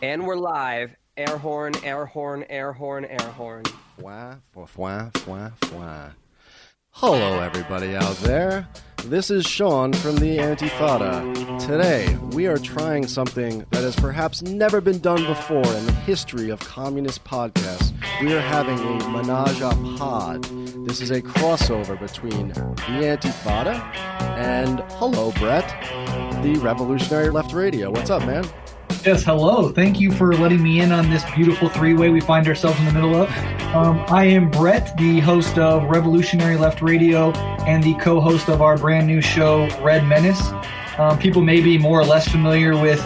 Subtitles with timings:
[0.00, 0.94] And we're live.
[1.16, 3.64] Air horn, air horn, air horn, air horn.
[3.98, 6.12] Fwa, fwa, fwa, fwa.
[6.90, 8.68] Hello, everybody out there.
[9.06, 11.58] This is Sean from the Antifada.
[11.58, 16.50] Today, we are trying something that has perhaps never been done before in the history
[16.50, 17.92] of communist podcasts.
[18.20, 20.44] We are having a menage a pod.
[20.86, 22.54] This is a crossover between the
[23.02, 23.80] Antifada
[24.38, 25.68] and, hello, Breht,
[26.44, 27.90] the Revolutionary Left Radio.
[27.90, 28.44] What's up, man?
[29.08, 29.70] Yes, hello.
[29.70, 32.84] Thank you for letting me in on this beautiful three way we find ourselves in
[32.84, 33.30] the middle of.
[33.74, 37.30] Um, I am Breht, the host of Revolutionary Left Radio
[37.64, 40.50] and the co host of our brand new show, Red Menace.
[40.98, 42.98] Um, people may be more or less familiar with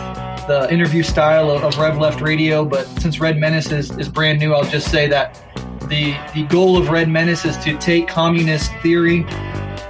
[0.48, 4.40] the interview style of, of Rev Left Radio, but since Red Menace is, is brand
[4.40, 5.40] new, I'll just say that
[5.82, 9.24] the, the goal of Red Menace is to take communist theory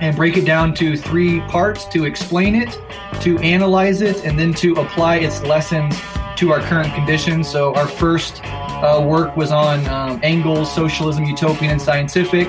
[0.03, 2.79] and break it down to three parts to explain it,
[3.23, 5.99] to analyze it, and then to apply its lessons
[6.37, 7.49] to our current conditions.
[7.49, 12.49] So, our first uh, work was on um, Engels, Socialism, Utopian, and Scientific,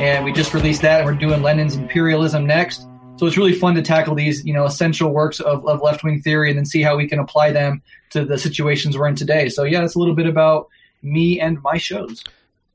[0.00, 2.88] and we just released that, and we're doing Lenin's Imperialism next.
[3.16, 6.20] So it's really fun to tackle these, you know, essential works of, of left wing
[6.20, 9.48] theory and then see how we can apply them to the situations we're in today.
[9.48, 10.68] So yeah, it's a little bit about
[11.02, 12.24] me and my shows.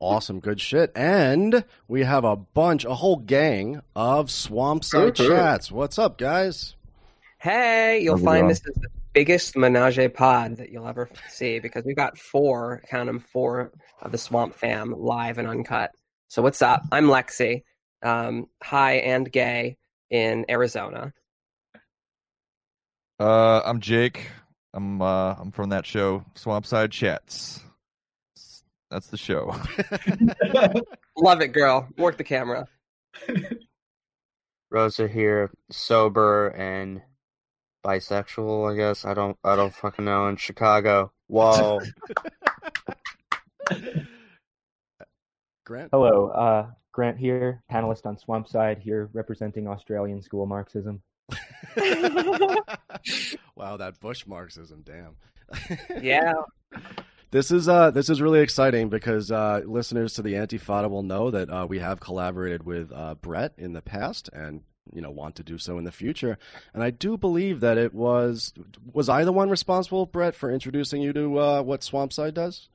[0.00, 0.92] Awesome, good shit.
[0.96, 5.70] And we have a bunch, a whole gang of Swampside chats.
[5.70, 6.74] What's up, guys?
[7.38, 8.48] Hey, you'll find going?
[8.48, 12.80] this is the biggest menage a pod that you'll ever see because we've got four,
[12.88, 15.90] count them, four of the Swamp Fam live and uncut.
[16.28, 16.82] So what's up?
[16.90, 17.64] I'm Lexi,
[18.02, 19.76] um, high and gay
[20.08, 21.12] in Arizona.
[23.18, 24.28] Uh, I'm Jake.
[24.72, 27.60] I'm uh, I'm from that show, Swampside Chats.
[28.90, 29.54] That's the show.
[31.16, 31.88] Love it, girl.
[31.96, 32.66] Work the camera.
[34.70, 37.02] Rosa here, sober and
[37.84, 38.72] bisexual.
[38.72, 39.36] I guess I don't.
[39.44, 40.26] I don't fucking know.
[40.28, 41.12] In Chicago.
[41.28, 41.80] Whoa.
[45.64, 45.90] Grant?
[45.92, 51.00] Hello, uh, Grant here, panelist on Swampside, here representing Australian school Marxism.
[53.54, 55.14] wow, that Bush Marxism, damn.
[56.02, 56.32] Yeah.
[57.32, 61.30] This is uh this is really exciting because uh, listeners to the Antifada will know
[61.30, 65.36] that uh, we have collaborated with uh, Breht in the past and you know want
[65.36, 66.38] to do so in the future.
[66.74, 68.52] And I do believe that it was
[68.92, 72.68] was I the one responsible, Breht, for introducing you to uh, what Swampside does?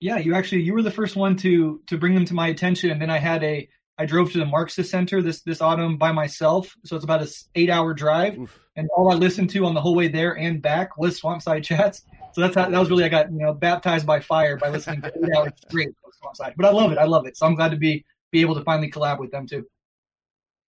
[0.00, 2.90] Yeah, you actually you were the first one to to bring them to my attention,
[2.90, 6.12] and then I had a I drove to the Marxist Center this this autumn by
[6.12, 8.58] myself, so it's about a eight hour drive, Oof.
[8.76, 12.04] and all I listened to on the whole way there and back was Swampside chats.
[12.32, 15.02] So that's how that was really I got you know baptized by fire by listening
[15.02, 16.54] to eight hours straight of Swampside.
[16.56, 17.36] But I love it, I love it.
[17.36, 19.66] So I'm glad to be be able to finally collab with them too.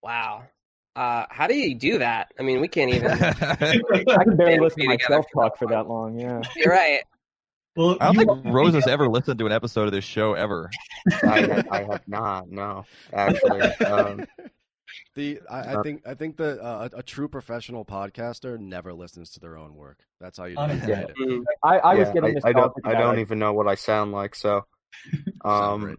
[0.03, 0.45] Wow.
[0.97, 2.33] Uh, how do you do that?
[2.39, 3.11] I mean, we can't even.
[3.13, 6.19] I can barely listen to myself talk for that long.
[6.19, 6.43] Yeah.
[6.57, 7.01] You're right.
[7.77, 10.71] Well, I don't you- think Rosa's ever listened to an episode of this show ever.
[11.23, 12.51] I, ha- I have not.
[12.51, 13.61] No, actually.
[13.85, 14.25] Um,
[15.15, 18.93] The I, I Uh, think I think that uh, a, a true professional podcaster never
[18.93, 20.01] listens to their own work.
[20.21, 20.85] That's how you Honestly.
[20.89, 21.17] decide it.
[21.17, 21.43] Mm.
[21.63, 22.45] I, I was getting this.
[22.45, 22.73] I don't.
[22.85, 24.35] I don't even know what I sound like.
[24.35, 24.65] So,
[25.45, 25.97] um.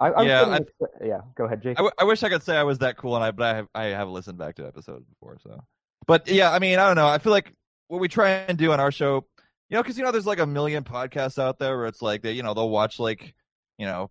[0.00, 1.76] I, I was Yeah, getting this- yeah, go ahead, Jake.
[1.78, 3.56] I, w- I wish I could say I was that cool, and I but I
[3.56, 5.38] have I have listened back to episodes before.
[5.44, 5.62] So,
[6.08, 7.06] but yeah, I mean, I don't know.
[7.06, 7.52] I feel like
[7.86, 9.24] what we try and do on our show,
[9.70, 12.22] you know, because you know, there's like a million podcasts out there where it's like
[12.22, 13.34] they, you know, they'll watch like,
[13.78, 14.10] you know,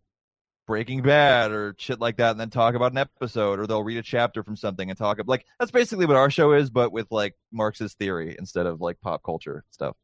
[0.65, 3.97] Breaking Bad or shit like that, and then talk about an episode, or they'll read
[3.97, 6.91] a chapter from something and talk about, like that's basically what our show is, but
[6.93, 9.95] with like Marxist theory instead of like pop culture stuff.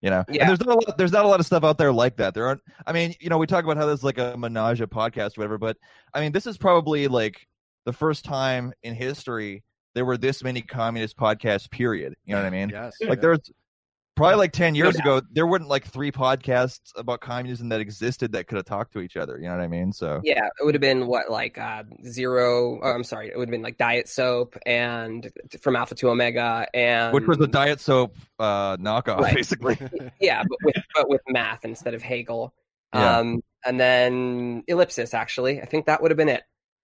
[0.00, 0.42] You know, Yeah.
[0.42, 2.32] and there's not a lot, there's not a lot of stuff out there like that.
[2.34, 2.60] There aren't.
[2.86, 5.40] I mean, you know, we talk about how there's like a menage a podcast, or
[5.40, 5.76] whatever, but
[6.14, 7.48] I mean, this is probably like
[7.84, 11.68] the first time in history there were this many communist podcasts.
[11.68, 12.14] Period.
[12.24, 12.68] You know what I mean?
[12.68, 12.94] Yes.
[13.00, 13.22] Like yeah.
[13.22, 13.50] there's
[14.18, 18.46] probably like 10 years ago there weren't like three podcasts about communism that existed that
[18.46, 20.74] could have talked to each other you know what i mean so Yeah, it would
[20.74, 22.80] have been what like uh, zero.
[22.82, 25.30] Oh, I'm sorry, it would have been like diet soap and
[25.60, 29.34] from Alpha to Omega and which was a diet soap uh knockoff Right.
[29.34, 29.78] basically
[30.20, 32.52] yeah, but with but with math instead of Hegel.
[32.94, 33.18] Yeah.
[33.18, 35.14] Um, and then ellipsis.
[35.14, 36.42] Actually, I think that would have been it.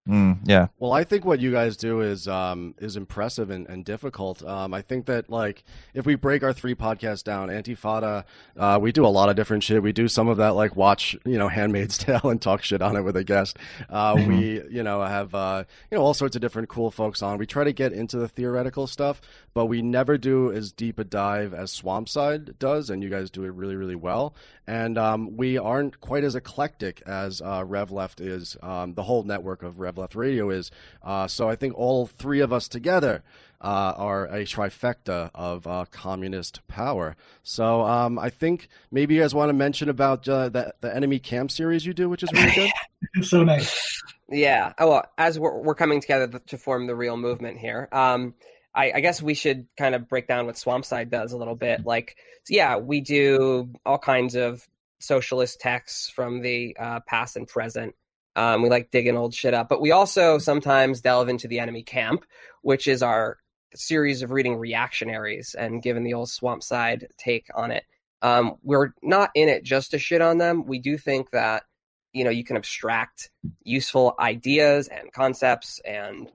[0.09, 3.87] Mm, yeah Well, I think what you guys do is um, is impressive and, and
[3.87, 4.45] difficult.
[4.45, 5.65] Um, I think that like
[5.95, 8.25] if we break our three podcasts down, Antifada,
[8.55, 9.83] uh, we do a lot of different shit.
[9.83, 12.97] We do some of that like watch you know Handmaid's Tale and talk shit on
[12.97, 13.57] it with a guest.
[13.89, 17.39] Uh, we you know have uh, you know all sorts of different cool folks on.
[17.39, 19.23] We try to get into the theoretical stuff,
[19.55, 23.45] but we never do as deep a dive as Swampside does, and you guys do
[23.45, 24.35] it really really well.
[24.67, 28.57] And um, we aren't quite as eclectic as uh, Rev Left is.
[28.63, 30.71] Um, the whole network of Rev Rev Left Radio is.
[31.03, 33.23] Uh, so I think all three of us together
[33.61, 37.17] uh, are a trifecta of uh, communist power.
[37.43, 41.19] So um, I think maybe you guys want to mention about uh, the, the enemy
[41.19, 43.25] camp series you do, which is really good.
[43.25, 44.03] so nice.
[44.29, 44.73] Yeah.
[44.79, 48.35] Oh, well, as we're, we're coming together to form the real movement here, um,
[48.75, 51.85] I, I, guess we should kind of break down what Swampside does a little bit.
[51.87, 52.17] Like,
[52.49, 54.67] yeah, we do all kinds of
[54.99, 57.95] socialist texts from the uh, past and present.
[58.37, 61.85] Um, we like digging old shit up, but we also sometimes delve into the enemy
[61.85, 62.25] camp,
[62.63, 63.39] which is our
[63.77, 67.85] series of reading reactionaries and given the old Swampside take on it.
[68.23, 70.67] Um, we're not in it just to shit on them.
[70.67, 71.65] We do think that
[72.13, 73.31] you know you can abstract
[73.63, 76.31] useful ideas and concepts and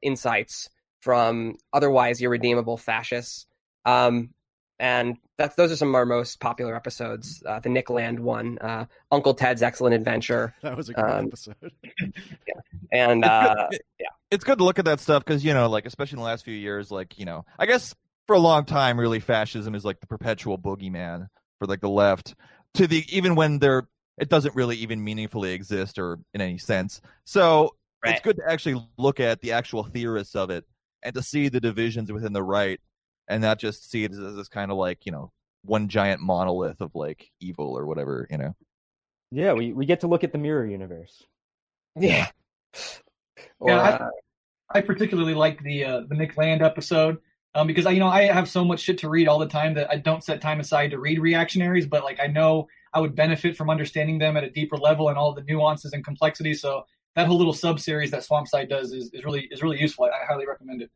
[0.00, 0.70] insights
[1.02, 3.46] from otherwise irredeemable fascists.
[3.84, 4.30] Um,
[4.78, 7.42] and that's those are some of our most popular episodes.
[7.46, 10.54] Uh, the Nick Land one, uh, Uncle Ted's Excellent Adventure.
[10.62, 11.56] That was a good um, episode.
[11.82, 12.60] yeah,
[12.90, 13.68] and uh,
[14.00, 16.24] yeah, it's good to look at that stuff because you know, like especially in the
[16.24, 17.94] last few years, like you know, I guess
[18.26, 21.28] for a long time, really, fascism is like the perpetual boogeyman
[21.58, 22.34] for like the left.
[22.74, 23.86] To the even when they're
[24.18, 27.00] it doesn't really even meaningfully exist or in any sense.
[27.24, 28.14] So right.
[28.14, 30.64] it's good to actually look at the actual theorists of it
[31.02, 32.80] and to see the divisions within the right
[33.28, 35.32] and not just see it as this kind of like you know
[35.64, 38.54] one giant monolith of like evil or whatever you know?
[39.30, 41.24] Yeah we, we get to look at the mirror universe.
[41.96, 42.28] Yeah.
[43.64, 44.08] Yeah uh,
[44.70, 47.18] I, I, particularly like the uh, the nick land episode
[47.54, 49.74] um, because I, you know I have so much shit to read all the time
[49.74, 53.14] that I don't set time aside to read reactionaries, but like I know I would
[53.14, 56.54] benefit from understanding them at a deeper level and all the nuances and complexity.
[56.54, 60.06] So that whole little sub series that Swampside does is, is really is really useful.
[60.06, 60.90] I, I highly recommend it.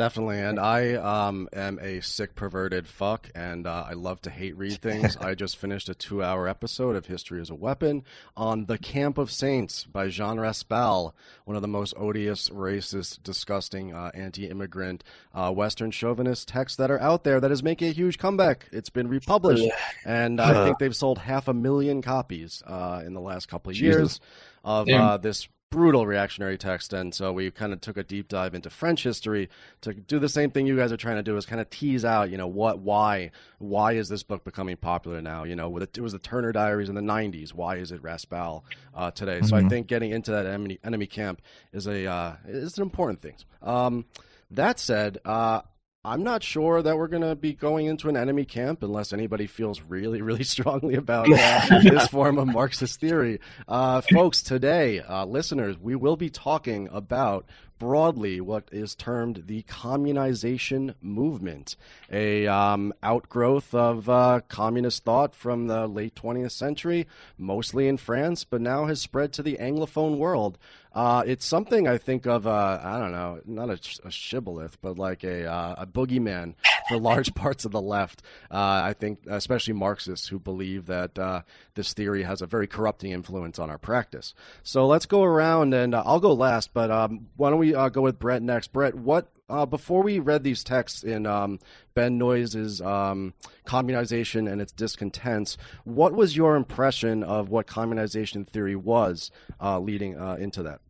[0.00, 4.56] Definitely, and I um, am a sick perverted fuck, and uh, I love to hate
[4.56, 5.14] read things.
[5.20, 8.04] I just finished a two-hour episode of History as a Weapon
[8.34, 11.14] on "The Camp of Saints" by Jean Raspail,
[11.44, 15.04] one of the most odious, racist, disgusting, uh, anti-immigrant,
[15.34, 17.38] uh, Western chauvinist texts that are out there.
[17.38, 18.68] That is making a huge comeback.
[18.72, 19.70] It's been republished,
[20.06, 23.76] and I think they've sold half a million copies uh, in the last couple of
[23.76, 23.98] Jesus.
[23.98, 24.20] years
[24.64, 28.56] of uh, this brutal reactionary text and so we kind of took a deep dive
[28.56, 29.48] into french history
[29.80, 32.04] to do the same thing you guys are trying to do is kind of tease
[32.04, 35.98] out you know what why why is this book becoming popular now you know it
[36.00, 38.64] was the turner diaries in the 90s why is it raspail
[38.96, 39.46] uh, today mm-hmm.
[39.46, 39.68] so i mm-hmm.
[39.68, 41.40] think getting into that enemy, enemy camp
[41.72, 44.04] is a uh, is an important thing um,
[44.50, 45.60] that said uh,
[46.02, 49.46] I'm not sure that we're going to be going into an enemy camp unless anybody
[49.46, 53.38] feels really, really strongly about uh, this form of Marxist theory.
[53.68, 57.44] Uh, folks, today, uh, listeners, we will be talking about
[57.78, 61.76] broadly what is termed the communization movement,
[62.10, 67.06] a um, outgrowth of uh, communist thought from the late 20th century,
[67.36, 70.56] mostly in France, but now has spread to the Anglophone world.
[70.92, 74.98] Uh, it's something I think of, uh, I don't know, not a, a shibboleth, but
[74.98, 76.54] like a, uh, a boogeyman
[76.88, 78.22] for large parts of the left.
[78.50, 81.42] Uh, I think, especially Marxists who believe that uh,
[81.74, 84.34] this theory has a very corrupting influence on our practice.
[84.62, 88.02] So let's go around, and uh, I'll go last, but um, why don't we go
[88.02, 88.72] with Breht next?
[88.72, 91.58] Breht, what uh, before we read these texts in um,
[92.00, 93.34] Ben Noys's um,
[93.66, 99.30] Communization and its Discontents, what was your impression of what communization theory was
[99.60, 100.80] uh, leading uh, into that?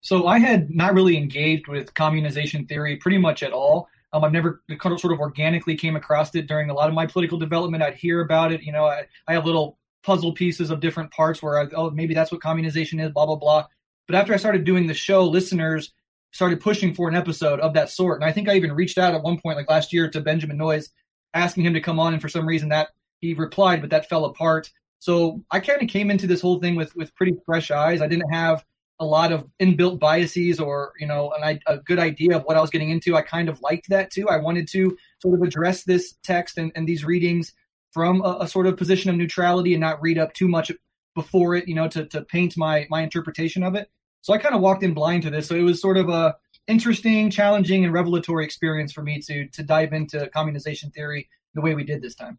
[0.00, 3.88] So I had not really engaged with communization theory pretty much at all.
[4.14, 7.36] Um, I've never sort of organically came across it during a lot of my political
[7.36, 7.82] development.
[7.82, 8.62] I'd hear about it.
[8.62, 12.14] You know, I, I have little puzzle pieces of different parts where I, oh, maybe
[12.14, 13.66] that's what communization is, blah, blah, blah.
[14.06, 15.92] But after I started doing the show, listeners
[16.32, 18.20] started pushing for an episode of that sort.
[18.20, 20.56] And I think I even reached out at one point, like last year, to Benjamin
[20.56, 20.90] Noys,
[21.34, 22.12] asking him to come on.
[22.12, 22.88] And for some reason, that
[23.20, 24.70] he replied, but that fell apart.
[24.98, 28.02] So I kind of came into this whole thing with with pretty fresh eyes.
[28.02, 28.64] I didn't have
[29.00, 32.60] a lot of inbuilt biases or you know an, a good idea of what I
[32.60, 33.16] was getting into.
[33.16, 34.28] I kind of liked that too.
[34.28, 37.52] I wanted to sort of address this text and, and these readings
[37.92, 40.70] from a, a, sort of position of neutrality and not read up too much
[41.14, 43.88] before it, you know, to to paint my my interpretation of it.
[44.22, 45.46] So I kind of walked in blind to this.
[45.46, 49.62] So it was sort of a interesting, challenging, and revelatory experience for me to to
[49.62, 52.38] dive into communization theory the way we did this time.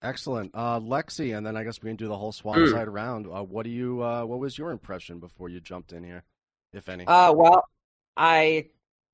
[0.00, 2.70] Excellent, uh, Lexi, and then I guess we can do the whole swamp mm.
[2.70, 3.26] side round.
[3.26, 4.02] Uh, what do you?
[4.02, 6.22] Uh, what was your impression before you jumped in here,
[6.72, 7.04] if any?
[7.04, 7.64] Uh, well,
[8.16, 8.66] I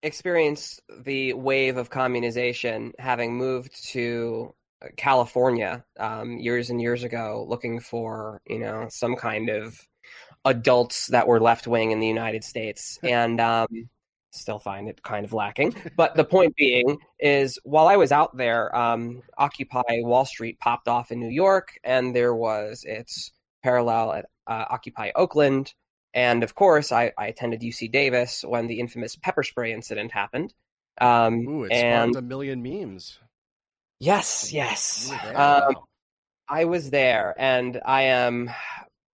[0.03, 4.55] experienced the wave of communization having moved to
[4.99, 9.81] California um, years and years ago, looking for you know some kind of
[10.45, 13.89] adults that were left wing in the United States, and um,
[14.31, 15.75] still find it kind of lacking.
[15.97, 20.89] But the point being is, while I was out there, um, Occupy Wall Street popped
[20.89, 23.33] off in New York, and there was its
[23.63, 25.73] parallel at uh, Occupy Oakland.
[26.13, 30.55] And of course, I, I attended UC Davis when the infamous pepper spray incident happened.
[31.01, 33.19] Um, Ooh, it and spawned a million memes.
[33.99, 35.41] yes, yes, were there?
[35.41, 35.75] um,
[36.49, 38.51] I was there, and I am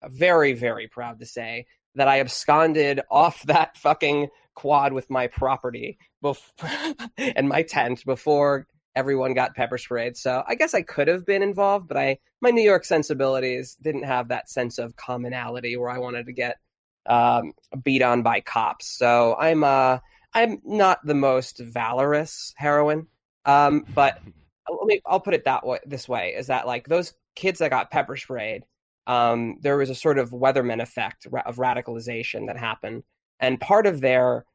[0.07, 1.65] very, very proud to say
[1.95, 8.67] that I absconded off that fucking quad with my property bef- and my tent before
[8.95, 10.17] everyone got pepper sprayed.
[10.17, 14.03] So I guess I could have been involved, but I my New York sensibilities didn't
[14.03, 16.57] have that sense of commonality where I wanted to get
[17.05, 17.53] um,
[17.83, 18.87] beat on by cops.
[18.87, 19.99] So I'm uh
[20.33, 23.07] I'm not the most valorous heroine,
[23.45, 24.19] um, but
[24.69, 27.69] let me I'll put it that way this way is that like those kids that
[27.71, 28.63] got pepper sprayed
[29.09, 33.03] um, there was a sort of weatherman effect of radicalization that happened.
[33.39, 34.45] And part of their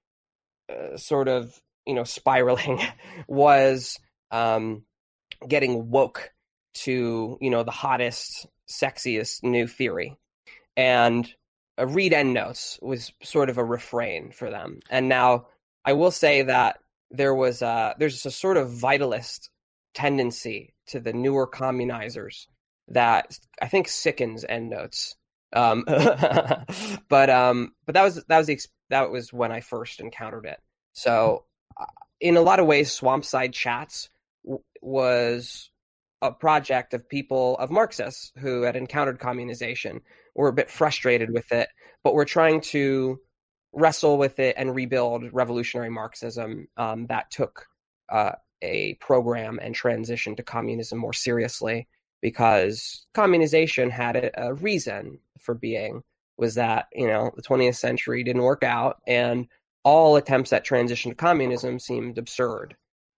[0.71, 2.81] uh, sort of you know spiraling
[3.29, 3.99] was
[4.31, 4.85] um,
[5.47, 6.31] getting woke
[6.75, 10.17] to you know the hottest sexiest new theory.
[10.77, 11.29] And
[11.77, 14.81] uh, read endnotes was sort of a refrain for them.
[14.89, 15.49] And now
[15.85, 16.79] i will say that
[17.11, 19.51] there was a, there's a sort of vitalist
[19.93, 22.47] tendency to the newer communizers
[22.89, 25.17] that I think sickens endnotes.
[25.53, 25.85] Um,
[27.09, 28.61] but um, but that was that was the
[28.91, 30.61] that was when I first encountered it.
[30.93, 31.45] So
[31.81, 31.87] uh,
[32.21, 34.09] in a lot of ways, Swampside Chats
[34.45, 35.71] w- was
[36.23, 40.01] a project of people of Marxists who had encountered communization,
[40.35, 41.69] were a bit frustrated with it,
[42.03, 43.19] but were trying to
[43.73, 47.67] wrestle with it and rebuild revolutionary Marxism um, that took
[48.09, 51.89] uh, a program and transition to communism more seriously
[52.25, 56.03] because communization had a, a reason for being
[56.39, 59.47] was that you know the 20th century didn't work out and
[59.83, 62.75] all attempts at transition to communism seemed absurd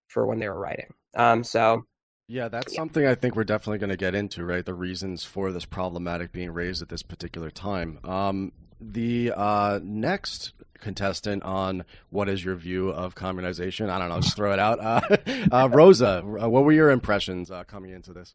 [0.08, 1.86] for when they were writing um, so
[2.26, 4.66] Yeah, that's something I think we're definitely going to get into, right?
[4.66, 8.00] The reasons for this problematic being raised at this particular time.
[8.02, 13.88] Um, the uh, next contestant on what is your view of communization?
[13.88, 14.80] I don't know, just throw it out.
[14.80, 15.16] Uh,
[15.52, 18.34] uh, Rosa, uh, what were your impressions uh, coming into this?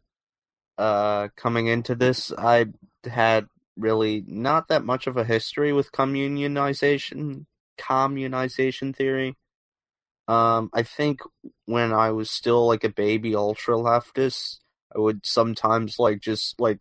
[0.78, 2.66] Uh, coming into this, I
[3.04, 7.46] had really not that much of a history with communionization,
[7.78, 9.36] communization theory.
[10.28, 11.20] Um, I think
[11.66, 14.58] when I was still like a baby ultra leftist,
[14.94, 16.80] I would sometimes like just like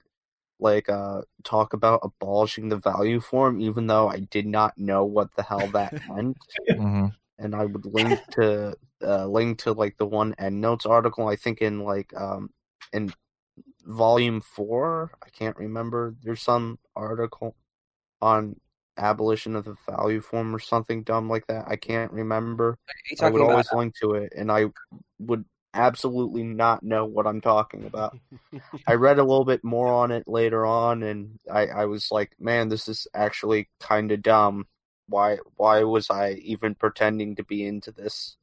[0.59, 5.35] like uh talk about abolishing the value form, even though I did not know what
[5.35, 6.37] the hell that meant
[6.75, 7.07] hmm
[7.39, 11.27] and I would link to uh, link to like the one EndNotes article.
[11.27, 12.51] I think in like um
[12.93, 13.13] in
[13.85, 15.11] volume four.
[15.25, 16.15] I can't remember.
[16.23, 17.55] There's some article
[18.21, 18.59] on
[18.97, 21.65] abolition of the value form or something dumb like that.
[21.67, 22.77] I can't remember.
[23.19, 24.67] I would always link to it, and I
[25.19, 28.17] would absolutely not know what I'm talking about.
[28.87, 32.33] I read a little bit more on it later on, and I, I was like,
[32.39, 34.67] man, this is actually kind of dumb.
[35.07, 38.37] Why why was I even pretending to be into this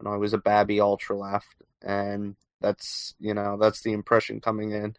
[0.00, 1.54] And I was a babby ultra left?
[1.82, 4.94] And that's you know that's the impression coming in.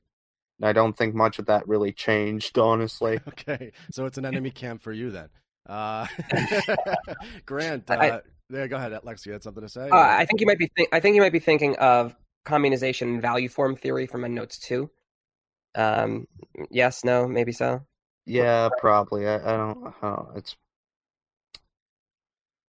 [0.60, 3.20] And I don't think much of that really changed, honestly.
[3.28, 5.30] Okay, so it's an enemy camp for you then.
[5.68, 6.08] Uh,
[7.46, 9.26] Grant, I- uh, yeah, go ahead, Lex.
[9.26, 9.90] You had something to say?
[9.90, 10.70] Uh, I think you might be.
[10.76, 14.58] Think- I think you might be thinking of communization and value form theory from Endnotes
[14.58, 14.90] two.
[15.76, 16.28] Um,
[16.72, 17.82] yes, no, maybe so.
[18.26, 19.28] Yeah, probably.
[19.28, 19.94] I, I don't.
[20.02, 20.56] I don't it's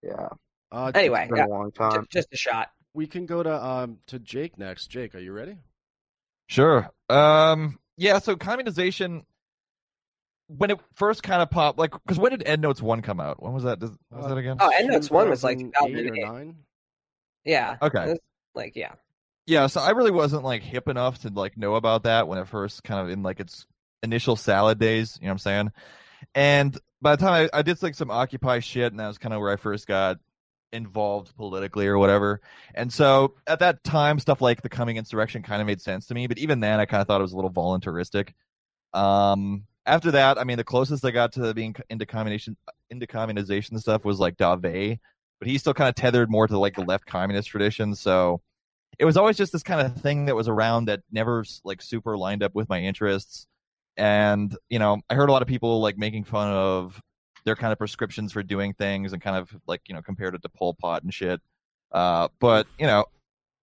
[0.02, 0.28] yeah.
[0.70, 2.06] Uh, Anyway, It's been yeah, a long ju- time.
[2.10, 2.68] just a shot.
[2.94, 4.86] We can go to um to Jake next.
[4.86, 5.58] Jake, are you ready?
[6.48, 6.88] Sure.
[7.08, 7.78] Um.
[7.96, 8.18] Yeah.
[8.18, 9.22] So communization,
[10.46, 13.42] when it first kind of popped, like, because when did EndNotes one come out?
[13.42, 13.78] When was that?
[13.78, 14.56] Does, was Uh, that again?
[14.60, 16.56] Oh, Endnotes one was like 2008 or nine.
[17.44, 17.76] Yeah.
[17.82, 18.06] Okay.
[18.10, 18.18] Was
[18.54, 18.92] Like yeah.
[19.46, 22.48] Yeah, so I really wasn't like hip enough to like know about that when it
[22.48, 23.66] first kind of in like its
[24.02, 25.72] initial salad days, you know what I'm saying?
[26.34, 29.34] And by the time I, I did like some Occupy shit, and that was kind
[29.34, 30.16] of where I first got
[30.75, 32.40] involved politically or whatever.
[32.75, 36.14] And so at that time, stuff like the coming insurrection kind of made sense to
[36.14, 38.35] me, but even then, I kind of thought it was a little voluntaristic.
[38.93, 42.57] Um, after that, I mean, the closest I got to being into communization,
[42.90, 44.99] into communization stuff was like Dauvé,
[45.38, 47.95] but he's still kind of tethered more to like the left communist tradition.
[47.95, 48.40] So
[48.99, 52.16] it was always just this kind of thing that was around that never like super
[52.16, 53.47] lined up with my interests.
[53.97, 57.00] And you know, I heard a lot of people like making fun of
[57.44, 60.42] their kind of prescriptions for doing things and kind of like you know compared it
[60.42, 61.40] to Pol Pot and shit.
[61.92, 63.04] Uh, but you know,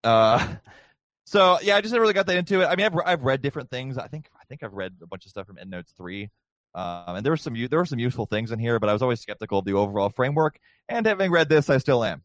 [0.04, 0.46] uh,
[1.26, 2.66] so yeah, I just never really got that into it.
[2.66, 3.98] I mean, I've I've read different things.
[3.98, 6.30] I think I think I've read a bunch of stuff from EndNotes three.
[6.74, 9.02] Um, and there were some there were some useful things in here, but I was
[9.02, 10.58] always skeptical of the overall framework.
[10.88, 12.22] And having read this, I still am.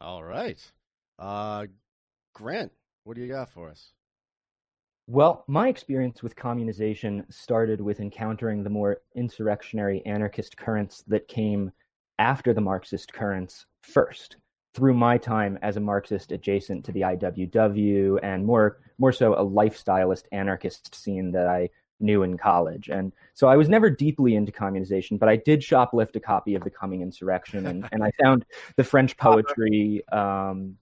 [0.00, 0.60] All right,
[1.18, 1.66] uh,
[2.34, 2.72] Grant,
[3.04, 3.92] what do you got for us?
[5.10, 11.72] Well, my experience with communization started with encountering the more insurrectionary anarchist currents that came
[12.18, 14.36] after the Marxist currents first
[14.74, 19.42] through my time as a Marxist adjacent to the IWW and more more so a
[19.42, 22.90] lifestylist anarchist scene that I knew in college.
[22.90, 26.64] And so I was never deeply into communization, but I did shoplift a copy of
[26.64, 28.44] The Coming Insurrection and, and I found
[28.76, 30.76] the French poetry um,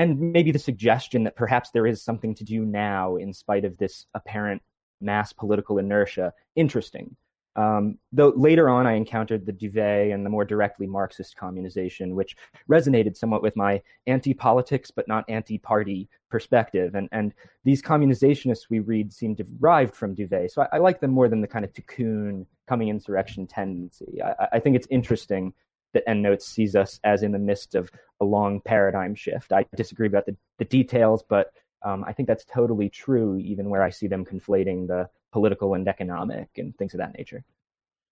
[0.00, 3.76] and maybe the suggestion that perhaps there is something to do now in spite of
[3.76, 4.62] this apparent
[5.02, 7.14] mass political inertia interesting.
[7.54, 12.34] Um, though later on, I encountered the Dauvé and the more directly Marxist communization, which
[12.66, 16.94] resonated somewhat with my anti-politics but not anti-party perspective.
[16.94, 21.10] And and these communizationists we read seem derived from Dauvé, so I, I like them
[21.10, 24.22] more than the kind of Tikkun coming insurrection tendency.
[24.22, 25.52] I, I think it's interesting
[25.92, 29.52] that EndNotes sees us as in the midst of a long paradigm shift.
[29.52, 33.82] I disagree about the, the details, but um, I think that's totally true, even where
[33.82, 37.42] I see them conflating the political and economic and things of that nature.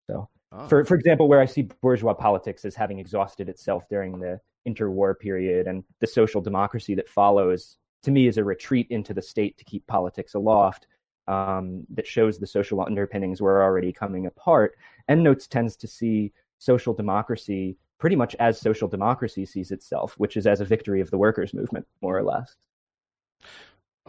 [0.08, 0.68] So, oh.
[0.68, 5.18] for for example, where I see bourgeois politics as having exhausted itself during the interwar
[5.18, 9.58] period, and the social democracy that follows, to me, is a retreat into the state
[9.58, 10.86] to keep politics aloft.
[11.26, 14.78] Um, that shows the social underpinnings were already coming apart.
[15.10, 20.46] EndNotes tends to see social democracy pretty much as social democracy sees itself, which is
[20.46, 22.56] as a victory of the workers' movement, more or less.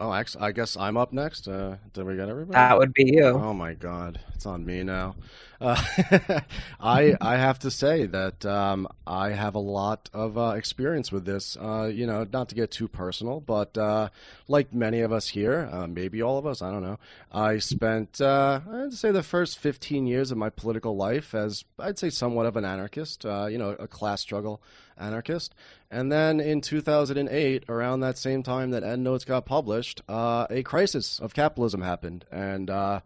[0.02, 1.46] Oh, I guess I'm up next.
[1.46, 2.54] Uh, did we get everybody?
[2.54, 3.26] That would be you.
[3.26, 5.14] Oh my God, it's on me now.
[5.60, 5.76] Uh,
[6.80, 11.26] I I have to say that um, I have a lot of uh, experience with
[11.26, 11.54] this.
[11.60, 14.08] Uh, you know, not to get too personal, but uh,
[14.48, 16.98] like many of us here, uh, maybe all of us, I don't know.
[17.30, 22.08] I spent I'd say the first 15 years of my political life as I'd say
[22.08, 23.24] somewhat of an anarchist.
[23.24, 24.62] you know, a class struggle
[25.00, 25.54] anarchist.
[25.90, 31.18] And then in 2008, around that same time that EndNotes got published, uh, a crisis
[31.18, 32.24] of capitalism happened.
[32.30, 33.00] And uh,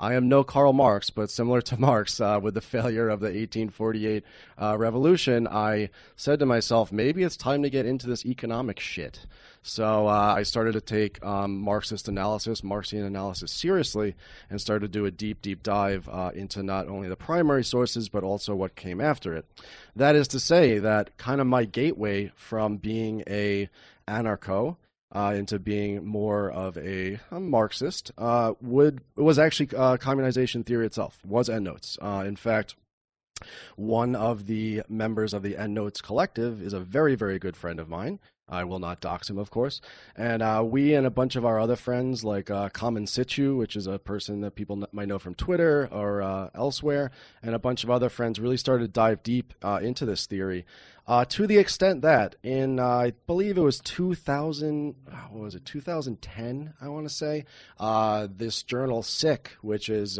[0.00, 3.26] I am no Karl Marx, but similar to Marx, uh, with the failure of the
[3.26, 4.24] 1848
[4.56, 9.26] uh, revolution, I said to myself, maybe it's time to get into this economic shit.
[9.62, 14.14] So uh, I started to take um, Marxist analysis, Marxian analysis seriously,
[14.48, 18.08] and started to do a deep, deep dive uh, into not only the primary sources,
[18.08, 19.46] but also what came after it.
[19.96, 23.68] That is to say, that kind of my gateway from being a
[24.06, 24.76] anarcho
[25.14, 30.86] uh, into being more of a, a Marxist uh, would was actually uh, communization theory
[30.86, 31.98] itself was EndNotes.
[32.00, 32.76] Uh, in fact,
[33.76, 37.88] one of the members of the EndNotes collective is a very very good friend of
[37.88, 38.18] mine.
[38.48, 39.80] I will not dox him, of course.
[40.16, 43.76] And uh, we and a bunch of our other friends, like uh, Common Situ, which
[43.76, 47.10] is a person that people might know from Twitter or uh, elsewhere,
[47.42, 50.64] and a bunch of other friends really started to dive deep uh, into this theory
[51.06, 54.94] uh, to the extent that in uh, I believe it was 2000,
[55.30, 56.74] what was it 2010?
[56.80, 57.44] I want to say
[58.36, 60.18] this journal SIC, which is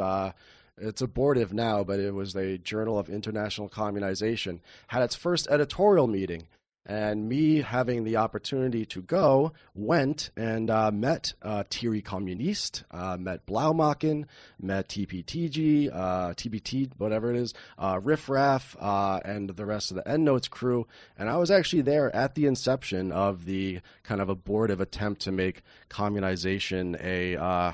[0.80, 6.06] it's abortive now, but it was a journal of international communization, had its first editorial
[6.06, 6.46] meeting
[6.88, 13.18] and me having the opportunity to go, went and uh, met uh, Théorie Communiste, uh,
[13.18, 14.24] met Blaumachen,
[14.60, 19.96] met TPTG, uh, TBT, whatever it is, uh, Riff Raff, uh, and the rest of
[19.96, 20.86] the EndNotes crew.
[21.18, 25.32] And I was actually there at the inception of the kind of abortive attempt to
[25.32, 27.72] make communization a uh,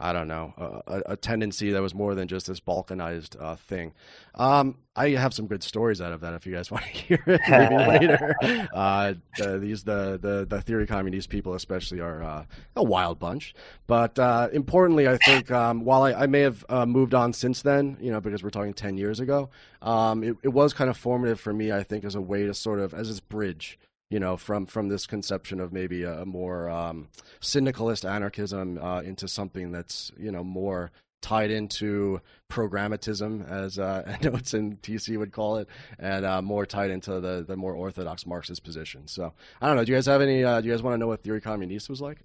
[0.00, 0.54] I don't know,
[0.86, 3.92] a, a, tendency that was more than just this balkanized uh, thing.
[4.34, 7.22] Um, I have some good stories out of that if you guys want to hear
[7.26, 8.34] it maybe later.
[8.72, 12.44] Uh, the, these the, the the theory communist people especially are uh,
[12.76, 13.54] a wild bunch.
[13.86, 17.60] But uh, importantly, I think um, while I, I, may have uh, moved on since
[17.60, 19.50] then, you know, because we're talking ten years ago,
[19.82, 21.72] um, it, it was kind of formative for me.
[21.72, 23.78] I think as a way to sort of as this bridge
[24.10, 27.08] you know, from from this conception of maybe a, more um,
[27.40, 30.90] syndicalist anarchism uh, into something that's you know more
[31.22, 32.20] tied into
[32.50, 35.68] programmatism, as uh, EndNotes in TC would call it,
[35.98, 39.06] and uh, more tied into the the more orthodox Marxist position.
[39.06, 39.84] So I don't know.
[39.84, 40.44] Do you guys have any?
[40.44, 42.18] Uh, do you guys want to know what theory communist was like?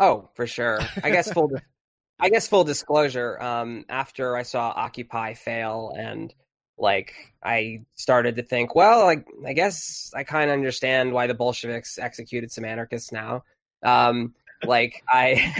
[0.00, 0.80] Oh, for sure.
[1.02, 1.50] I guess full.
[2.20, 3.40] I guess full disclosure.
[3.40, 6.34] Um, after I saw Occupy fail and
[6.78, 11.34] like I started to think, well, like I guess I kind of understand why the
[11.34, 13.44] Bolsheviks executed some anarchists now.
[13.82, 15.54] Um, like I,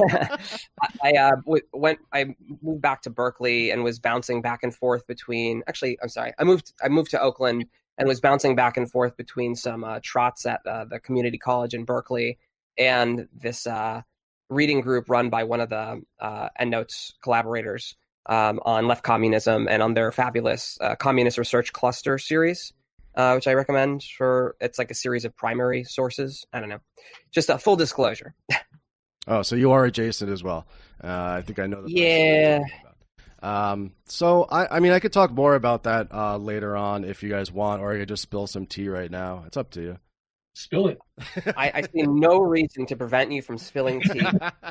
[1.02, 5.06] I uh, w- went, I moved back to Berkeley and was bouncing back and forth
[5.06, 5.62] between.
[5.68, 9.16] Actually, I'm sorry, I moved, I moved to Oakland and was bouncing back and forth
[9.16, 12.38] between some uh, trots at uh, the community college in Berkeley
[12.76, 14.02] and this uh,
[14.48, 17.96] reading group run by one of the uh, EndNotes collaborators
[18.28, 22.72] um, on left communism and on their fabulous uh, communist research cluster series,
[23.14, 24.56] uh, which I recommend for.
[24.60, 26.44] It's like a series of primary sources.
[26.52, 26.80] I don't know,
[27.32, 28.34] just a full disclosure.
[29.30, 30.66] Oh, so you are adjacent as well.
[31.04, 31.90] Uh, I think I know the.
[31.90, 32.64] Yeah.
[33.42, 37.22] Um, so I, I mean, I could talk more about that uh, later on if
[37.22, 39.44] you guys want, or I could just spill some tea right now.
[39.46, 39.98] It's up to you.
[40.58, 40.98] Spill it.
[41.56, 44.26] I, I see no reason to prevent you from spilling tea.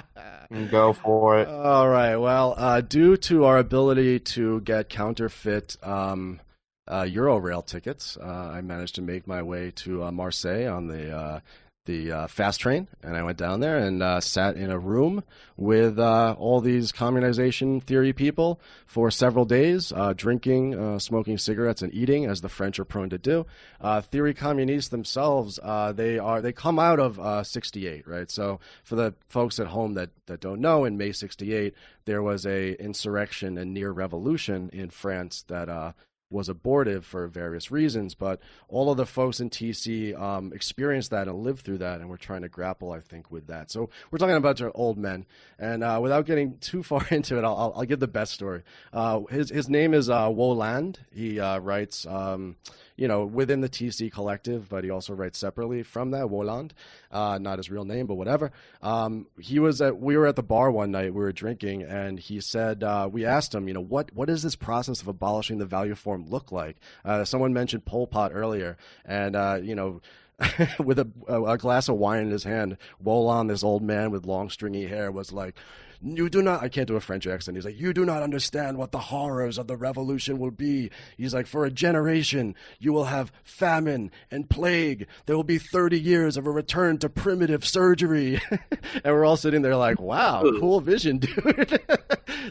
[0.70, 1.48] Go for it.
[1.48, 2.18] All right.
[2.18, 6.42] Well, uh, due to our ability to get counterfeit um,
[6.90, 11.10] uh, Eurorail tickets, uh, I managed to make my way to uh, Marseille on the
[11.10, 11.40] uh,
[11.88, 15.24] the uh, fast train, and I went down there and uh, sat in a room
[15.56, 21.82] with uh, all these communization theory people for several days, uh, drinking, uh, smoking cigarettes,
[21.82, 23.48] and eating, as the French are prone to do.
[23.82, 25.60] Uh, theory communists themselves,
[25.96, 28.30] they are they come out of '68, right?
[28.30, 31.74] So for the folks at home that that don't know, in May '68
[32.06, 35.96] there was a insurrection and near revolution in France that
[36.30, 41.28] was abortive for various reasons, but all of the folks in TC um, experienced that
[41.28, 43.72] and lived through that, and we're trying to grapple, I think, with that.
[43.72, 45.26] So we're talking about old men,
[45.58, 48.64] and uh, without getting too far into it, I'll, I'll give the best story.
[48.92, 51.00] Uh, his his name is uh, Woland.
[51.14, 52.06] He uh, writes.
[52.06, 52.58] Um,
[52.98, 56.74] you know, within the TC collective, but he also writes separately from that, Woland,
[57.12, 58.52] uh, not his real name, but whatever.
[58.82, 62.20] Um, he was at, we were at the bar one night, we were drinking, and
[62.20, 65.60] he said, uh, we asked him, you know, what, what does this process of abolishing
[65.60, 66.78] the value form look like?
[67.06, 70.02] Uh, someone mentioned Pol Pot earlier, and, uh, you know,
[70.80, 74.50] with a, a, glass of wine in his hand, Woland, this old man with long
[74.50, 75.56] stringy hair, was like,
[76.02, 77.58] you do not, I can't do a French accent.
[77.58, 80.92] He's like, you do not understand what the horrors of the revolution will be.
[81.18, 85.08] He's like, for a generation, you will have famine and plague.
[85.26, 88.42] There will be 30 years of a return to primitive surgery.
[88.52, 91.82] and we're all sitting there like, wow, cool vision, dude.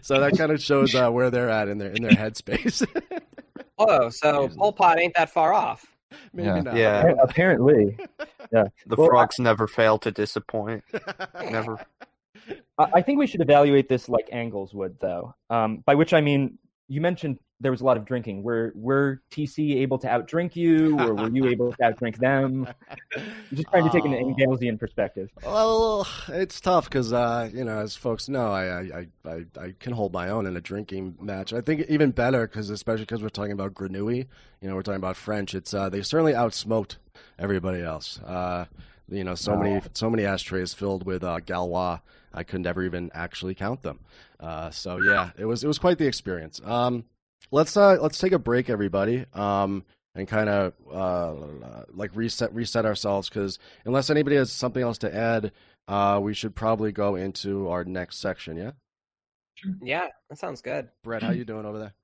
[0.02, 2.86] so that kind of shows uh, where they're at in their, in their headspace.
[3.78, 5.86] oh, so Pol Pot ain't that far off.
[6.32, 6.60] Maybe Yeah.
[6.60, 6.76] not.
[6.76, 7.12] Yeah.
[7.20, 7.96] Apparently,
[8.52, 8.64] yeah.
[8.86, 10.84] The Well, frogs never fail to disappoint.
[11.50, 11.84] Never.
[12.78, 15.34] I, think we should evaluate this like Engels would, though.
[15.50, 16.58] Um, by which I mean,
[16.88, 18.42] you mentioned there was a lot of drinking.
[18.42, 22.68] Were were TC able to outdrink you, or were you able to outdrink them?
[23.16, 23.22] I'm
[23.54, 24.34] just trying to take an Oh.
[24.34, 25.30] Engelsian perspective.
[25.42, 29.92] Well, it's tough because, uh, you know, as folks know, I, I, I, I, can
[29.92, 31.52] hold my own in a drinking match.
[31.52, 34.26] I think even better because, especially because we're talking about Grenouille,
[34.60, 35.54] you know, we're talking about French.
[35.54, 36.96] It's uh, they certainly outsmoked
[37.38, 38.20] everybody else.
[38.20, 38.66] Uh,
[39.08, 42.00] you know, so many, so many ashtrays filled with uh, Gauloises.
[42.36, 44.00] I could never even actually count them.
[44.38, 46.60] Uh, so yeah, it was it was quite the experience.
[46.64, 47.04] Um,
[47.50, 49.24] let's uh, let's take a break, everybody.
[49.32, 51.34] Um, and kind of uh,
[51.92, 55.52] like reset reset ourselves because unless anybody has something else to add,
[55.88, 58.56] uh, we should probably go into our next section.
[58.56, 58.70] Yeah,
[59.82, 60.88] Yeah, that sounds good.
[61.04, 61.94] Breht, how you doing over there?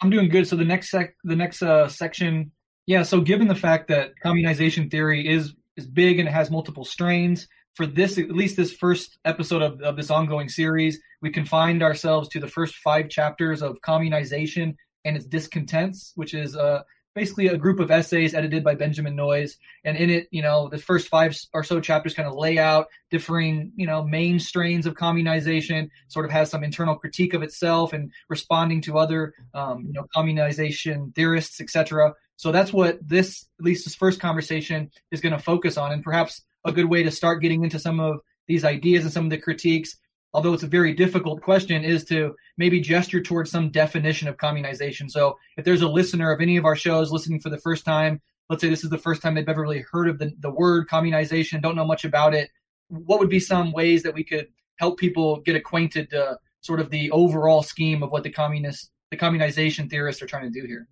[0.00, 0.48] I'm doing good.
[0.48, 2.52] So the next sec, the next uh, section,
[2.86, 3.02] yeah.
[3.02, 7.48] So given the fact that communization theory is is big and it has multiple strains,
[7.74, 12.28] for this at least this first episode of, of this ongoing series, we confined ourselves
[12.30, 16.82] to the first five chapters of communization and its discontents, which is uh,
[17.14, 19.56] basically a group of essays edited by Benjamin Noys.
[19.84, 22.86] And in it, you know, the first five or so chapters kind of lay out
[23.10, 27.92] differing, you know, main strains of communization, sort of has some internal critique of itself
[27.92, 32.14] and responding to other, um, you know, communization theorists, etc.
[32.36, 35.92] So that's what this, at least this first conversation is going to focus on.
[35.92, 39.24] And perhaps a good way to start getting into some of these ideas and some
[39.24, 39.96] of the critiques
[40.34, 45.10] although it's a very difficult question, is to maybe gesture towards some definition of communization.
[45.10, 48.20] So if there's a listener of any of our shows listening for the first time,
[48.48, 50.88] let's say this is the first time they've ever really heard of the, the word
[50.88, 52.50] communization, don't know much about it,
[52.88, 56.90] what would be some ways that we could help people get acquainted to sort of
[56.90, 60.88] the overall scheme of what the communist the communization theorists are trying to do here?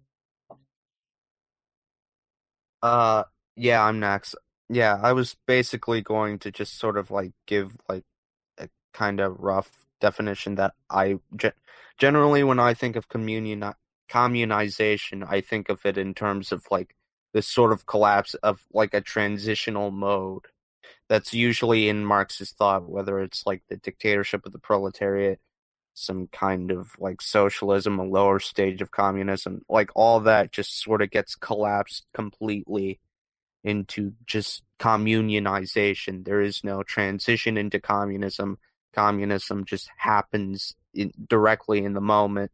[2.83, 3.25] Uh,
[3.57, 4.35] yeah, I'm next.
[4.71, 8.05] Yeah, I was basically going to just sort of like give like
[8.59, 11.53] a kind of rough definition that I ge-
[11.99, 13.65] generally when I think of communion
[14.11, 16.95] communization, I think of it in terms of like
[17.35, 20.47] this sort of collapse of like a transitional mode
[21.09, 25.41] that's usually in Marxist thought, whether it's like the dictatorship of the proletariat,
[25.95, 31.03] some kind of like socialism, a lower stage of communism, like all that just sort
[31.03, 33.01] of gets collapsed completely
[33.65, 36.25] into just communionization.
[36.25, 38.59] There is no transition into communism.
[38.95, 42.51] Communism just happens in, directly in the moment,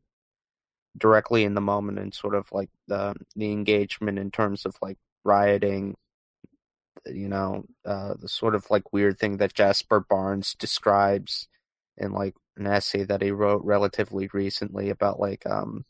[0.98, 4.98] directly in the moment, and sort of like the the engagement in terms of like
[5.24, 5.96] rioting.
[7.06, 11.48] You know, uh, the sort of like weird thing that Jasper Bernes describes
[11.96, 15.84] in like an essay that he wrote relatively recently about like um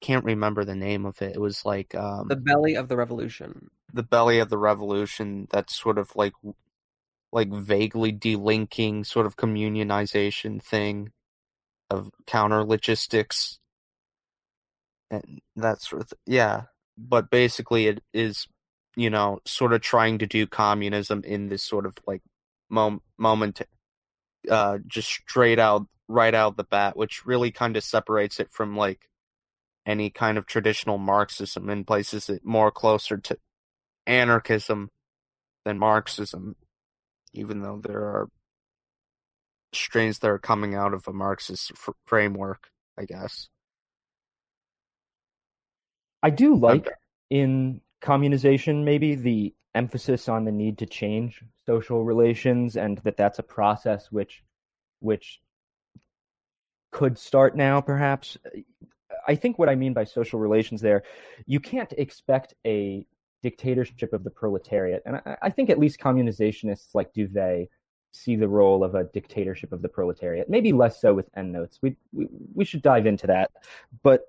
[0.00, 1.34] can't remember the name of it.
[1.34, 3.70] It was like um The belly of the revolution.
[3.96, 6.32] The belly of the revolution that's sort of like
[7.32, 11.10] like vaguely delinking sort of communionization thing
[11.90, 13.58] of counter logistics
[15.10, 16.62] and that sort of th- yeah
[16.98, 18.46] but basically it is
[18.96, 22.22] you know sort of trying to do communism in this sort of like
[22.68, 23.62] mom- moment
[24.50, 28.76] uh just straight out right out the bat which really kind of separates it from
[28.76, 29.08] like
[29.84, 33.38] any kind of traditional marxism and places it more closer to
[34.06, 34.90] anarchism
[35.64, 36.54] than marxism
[37.32, 38.28] even though there are
[39.72, 43.48] strains that are coming out of a marxist f- framework i guess.
[46.22, 46.88] I do like
[47.30, 53.38] in communization maybe the emphasis on the need to change social relations and that that's
[53.38, 54.42] a process which
[55.00, 55.40] which
[56.90, 58.38] could start now perhaps.
[59.28, 61.02] I think what i mean by social relations there
[61.46, 63.06] you can't expect a
[63.42, 65.02] dictatorship of the proletariat.
[65.06, 67.68] And i, I think at least communizationists like Dauvé
[68.12, 71.78] see the role of a dictatorship of the proletariat maybe less so with endnotes.
[71.82, 73.50] We, we we should dive into that.
[74.02, 74.22] But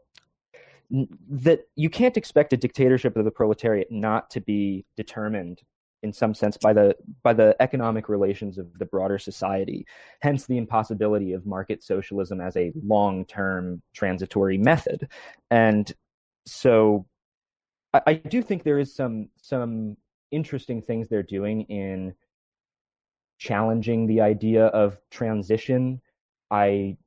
[1.29, 5.61] that you can't expect a dictatorship of the proletariat not to be determined
[6.03, 9.85] in some sense by the by the economic relations of the broader society
[10.21, 15.09] hence the impossibility of market socialism as a long-term transitory method.
[15.49, 15.91] And
[16.45, 17.05] so
[17.93, 19.97] I, I do think there is some some
[20.31, 22.13] interesting things they're doing in
[23.37, 26.01] challenging the idea of transition
[26.51, 26.97] i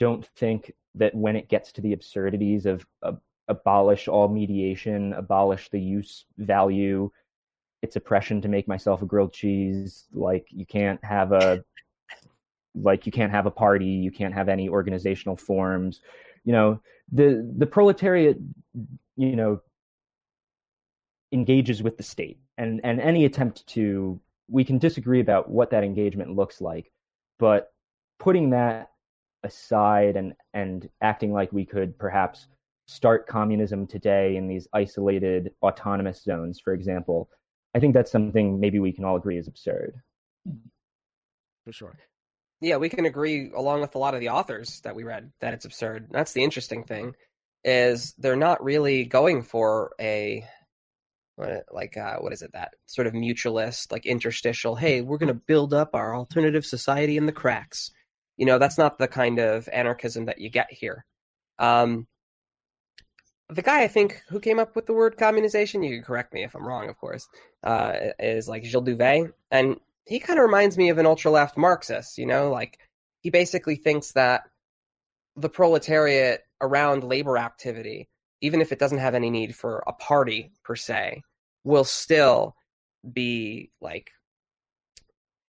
[0.00, 5.68] don't think that when it gets to the absurdities of, of abolish all mediation, abolish
[5.70, 7.10] the use value,
[7.82, 10.06] it's oppression to make myself a grilled cheese.
[10.12, 11.64] Like you can't have a
[12.74, 16.00] like you can't have a party, you can't have any organizational forms.
[16.44, 16.80] You know,
[17.12, 18.38] the the proletariat,
[19.16, 19.60] you know,
[21.34, 24.18] engages with the state and and any attempt to
[24.48, 26.92] we can disagree about what that engagement looks like,
[27.38, 27.72] but
[28.18, 28.90] putting that
[29.42, 32.46] aside and and acting like we could perhaps
[32.86, 37.28] start communism today in these isolated autonomous zones, for example,
[37.74, 39.94] I think that's something maybe we can all agree is absurd.
[41.64, 41.98] For sure.
[42.60, 45.54] Yeah, we can agree along with a lot of the authors that we read that
[45.54, 46.08] it's absurd.
[46.10, 47.14] That's the interesting thing
[47.64, 50.46] is they're not really going for a
[51.36, 55.34] like uh, what is it that sort of mutualist like interstitial hey we're going to
[55.34, 57.90] build up our alternative society in the cracks
[58.36, 61.04] you know that's not the kind of anarchism that you get here
[61.58, 62.06] um,
[63.48, 66.44] the guy I think who came up with the word communization, you can correct me
[66.44, 67.28] if I'm wrong, of course,
[67.62, 71.56] uh, is like Gilles Dauvé, and he kind of reminds me of an ultra left
[71.56, 72.18] Marxist.
[72.18, 72.78] You know, like
[73.20, 74.42] he basically thinks that
[75.36, 78.08] the proletariat around labor activity,
[78.40, 81.22] even if it doesn't have any need for a party per se,
[81.64, 82.56] will still
[83.10, 84.10] be like,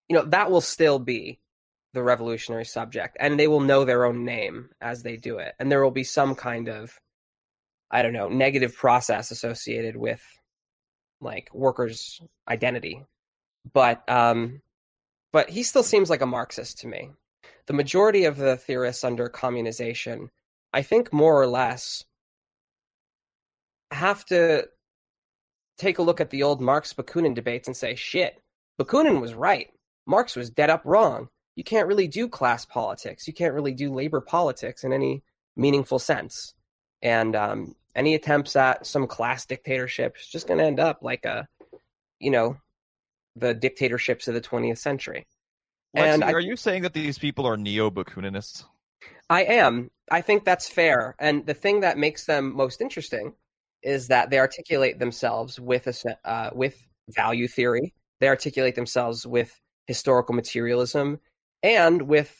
[0.08, 1.40] you know, that will still be
[1.94, 5.72] the revolutionary subject, and they will know their own name as they do it, and
[5.72, 7.00] there will be some kind of
[7.92, 10.22] I don't know, negative process associated with
[11.22, 13.04] like workers' identity.
[13.72, 14.62] But um
[15.32, 17.12] but he still seems like a Marxist to me.
[17.68, 20.30] The majority of the theorists under communization,
[20.74, 22.06] I think more or less
[23.96, 24.68] have to
[25.78, 28.40] take a look at the old Marx Bakunin debates and say, shit,
[28.80, 29.70] Bakunin was right.
[30.06, 31.30] Marx was dead up wrong.
[31.56, 33.28] You can't really do class politics.
[33.28, 35.24] You can't really do labor politics in any
[35.56, 36.54] meaningful sense
[37.02, 41.24] and um, any attempts at some class dictatorship is just going to end up like
[41.26, 41.48] a,
[42.20, 42.58] you know,
[43.36, 45.28] the dictatorships of the 20th century.
[45.96, 48.66] Lexi, and are you saying that these people are neo-Bakuninists?
[49.30, 49.92] I am.
[50.12, 51.16] I think that's fair.
[51.20, 53.34] And the thing that makes them most interesting
[53.86, 57.94] is that they articulate themselves with a uh, with value theory.
[58.20, 61.20] They articulate themselves with historical materialism
[61.64, 62.36] and with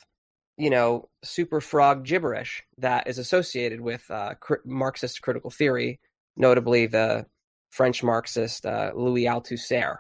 [0.58, 6.00] you know, super frog gibberish that is associated with uh, cr- Marxist critical theory,
[6.38, 7.26] notably the
[7.72, 9.98] French Marxist uh, Louis Althusser.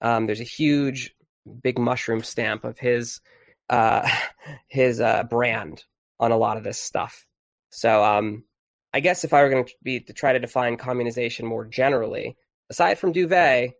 [0.00, 1.14] Um, there's a huge,
[1.62, 3.20] big mushroom stamp of his
[3.68, 4.08] uh,
[4.68, 5.84] his uh, brand
[6.18, 7.26] on a lot of this stuff.
[7.70, 8.44] So, um,
[8.92, 12.36] I guess if I were going to be to try to define communization more generally,
[12.70, 13.72] aside from Dauvé,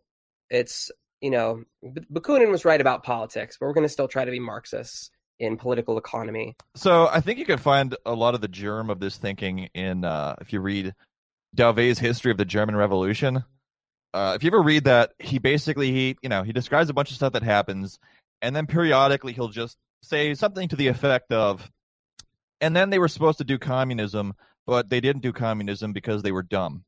[0.50, 4.30] it's you know, Bakunin was right about politics, but we're going to still try to
[4.30, 6.56] be Marxists in political economy.
[6.76, 10.04] So I think you can find a lot of the germ of this thinking in
[10.04, 10.94] uh, if you read
[11.56, 13.44] Dauvé's history of the German Revolution.
[14.12, 17.10] Uh, if you ever read that, he basically he you know he describes a bunch
[17.10, 17.98] of stuff that happens,
[18.42, 21.70] and then periodically he'll just say something to the effect of,
[22.60, 24.34] and then they were supposed to do communism,
[24.66, 26.84] but they didn't do communism because they were dumb,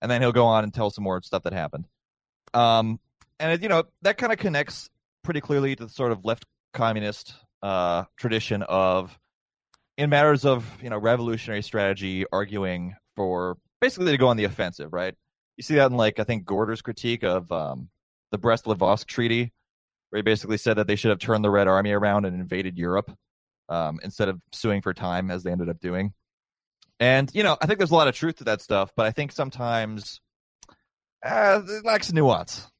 [0.00, 1.86] and then he'll go on and tell some more stuff that happened.
[2.54, 3.00] Um,
[3.38, 4.90] and you know that kind of connects
[5.22, 9.18] pretty clearly to the sort of left communist uh, tradition of,
[9.98, 14.92] in matters of you know revolutionary strategy, arguing for basically to go on the offensive,
[14.92, 15.14] right?
[15.56, 17.88] You see that in like I think Gorter's critique of um,
[18.30, 19.52] the Brest-Litovsk Treaty,
[20.10, 22.78] where he basically said that they should have turned the Red Army around and invaded
[22.78, 23.10] Europe
[23.68, 26.12] um, instead of suing for time as they ended up doing.
[27.00, 29.10] And you know, I think there's a lot of truth to that stuff, but I
[29.10, 30.20] think sometimes
[31.24, 32.70] uh, it lacks nuance.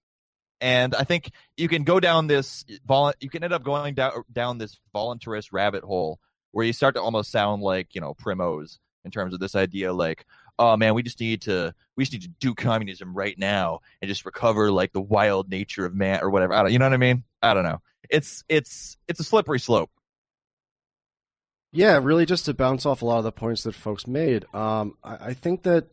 [0.60, 4.58] And I think you can go down this you can end up going down down
[4.58, 6.20] this voluntarist rabbit hole
[6.52, 9.90] where you start to almost sound like you know primos in terms of this idea
[9.90, 10.26] like
[10.58, 14.08] oh man we just need to we just need to do communism right now and
[14.10, 16.52] just recover like the wild nature of man or whatever.
[16.52, 17.24] I don't you know what I mean?
[17.40, 17.80] I don't know.
[18.10, 19.90] It's it's it's a slippery slope
[21.72, 24.44] yeah, really, just to bounce off a lot of the points that folks made.
[24.54, 25.86] Um, I, I think that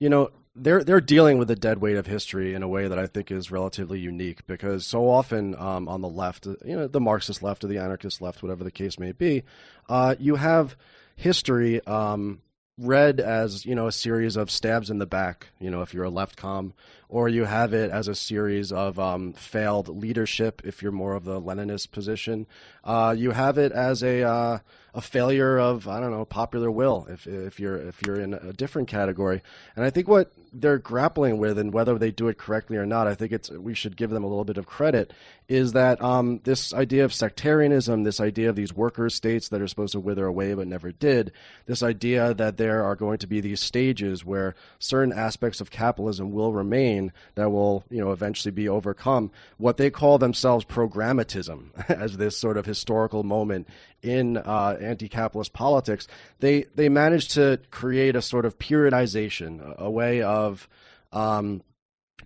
[0.00, 2.98] you know they're they're dealing with the dead weight of history in a way that
[2.98, 7.00] I think is relatively unique because so often um, on the left, you know, the
[7.00, 9.44] Marxist left or the anarchist left, whatever the case may be,
[9.88, 10.76] uh, you have
[11.16, 12.40] history um,
[12.78, 15.48] read as you know a series of stabs in the back.
[15.58, 16.72] You know, if you're a left com,
[17.08, 21.24] or you have it as a series of um, failed leadership if you're more of
[21.24, 22.46] the Leninist position.
[22.84, 24.58] Uh, you have it as a uh,
[24.98, 28.52] a failure of I don't know popular will if if you're if you're in a
[28.52, 29.42] different category.
[29.76, 33.06] And I think what they're grappling with and whether they do it correctly or not,
[33.06, 35.12] I think it's we should give them a little bit of credit.
[35.48, 39.68] Is that um, this idea of sectarianism, this idea of these worker states that are
[39.68, 41.30] supposed to wither away but never did,
[41.66, 46.32] this idea that there are going to be these stages where certain aspects of capitalism
[46.32, 49.30] will remain that will you know eventually be overcome.
[49.58, 53.68] What they call themselves programmatism as this sort of historical moment
[54.02, 56.06] in uh, anti-capitalist politics,
[56.40, 60.68] they they managed to create a sort of periodization, a, way of
[61.12, 61.62] um,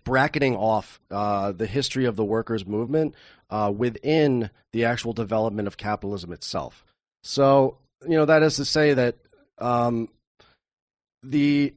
[0.04, 3.14] bracketing off uh, the history of the workers' movement
[3.50, 6.84] uh, within the actual development of capitalism itself.
[7.22, 9.16] So, you know, that is to say that
[9.58, 10.08] um,
[11.22, 11.74] the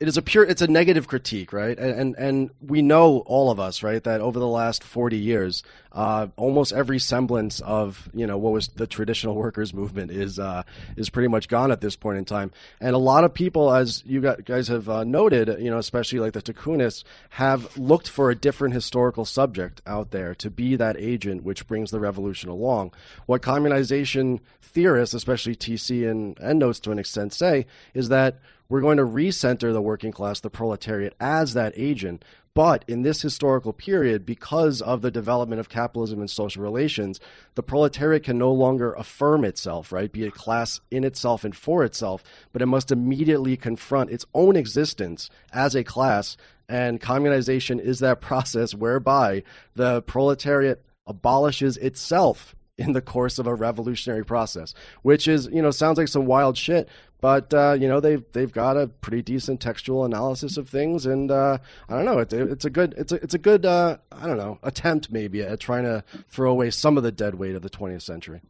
[0.00, 1.78] it is a pure it's a negative critique right?
[1.78, 5.62] And, and and we know all of us right that over the last 40 years
[5.92, 10.62] uh, almost every semblance of you know what was the traditional workers movement is uh,
[10.96, 12.50] is pretty much gone at this point in time.
[12.80, 16.32] And a lot of people as you guys have uh, noted you know especially like
[16.32, 21.42] the Tiqqunists have looked for a different historical subject out there to be that agent
[21.42, 22.94] which brings the revolution along.
[23.26, 28.38] What communization theorists especially TC and endnotes to an extent say is that
[28.70, 32.24] we're going to recenter the working class, the proletariat, as that agent.
[32.54, 37.20] But in this historical period, because of the development of capitalism and social relations,
[37.56, 40.10] the proletariat can no longer affirm itself, right?
[40.10, 44.56] Be a class in itself and for itself, but it must immediately confront its own
[44.56, 46.36] existence as a class.
[46.68, 49.42] And communization is that process whereby
[49.74, 55.70] the proletariat abolishes itself in the course of a revolutionary process, which is, you know,
[55.70, 56.88] sounds like some wild shit,
[57.20, 61.30] but uh, you know they've they've got a pretty decent textual analysis of things, and
[61.30, 62.18] uh, I don't know.
[62.18, 65.42] It's it's a good it's a it's a good uh, I don't know attempt maybe
[65.42, 68.40] at trying to throw away some of the dead weight of the 20th century.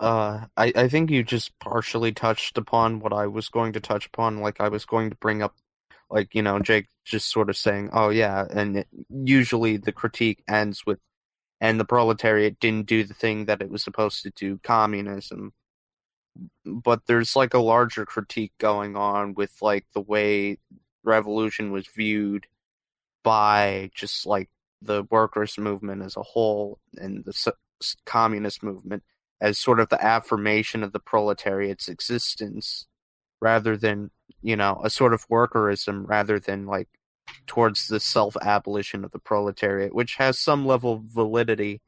[0.00, 4.06] Uh, I I think you just partially touched upon what I was going to touch
[4.06, 4.40] upon.
[4.40, 5.54] Like I was going to bring up,
[6.10, 10.42] like you know, Jake just sort of saying, "Oh yeah," and it, usually the critique
[10.48, 10.98] ends with,
[11.60, 15.52] "And the proletariat didn't do the thing that it was supposed to do, communism."
[16.64, 20.58] But there's like a larger critique going on with like the way
[21.04, 22.46] revolution was viewed
[23.22, 24.48] by just like
[24.82, 27.52] the workers movement as a whole and the
[28.04, 29.02] communist movement
[29.40, 32.86] as sort of the affirmation of the proletariat's existence
[33.40, 34.10] rather than
[34.42, 36.88] you know a sort of workerism rather than like
[37.46, 41.80] towards the self abolition of the proletariat which has some level of validity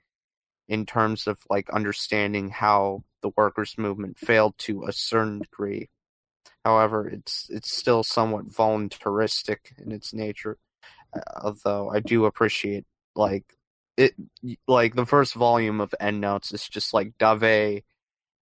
[0.68, 5.88] in terms of like understanding how the workers movement failed to a certain degree.
[6.64, 10.58] However, it's it's still somewhat voluntaristic in its nature.
[11.16, 13.44] Uh, although I do appreciate like
[13.96, 14.14] it
[14.66, 17.84] like the first volume of Endnotes is just like Dauvé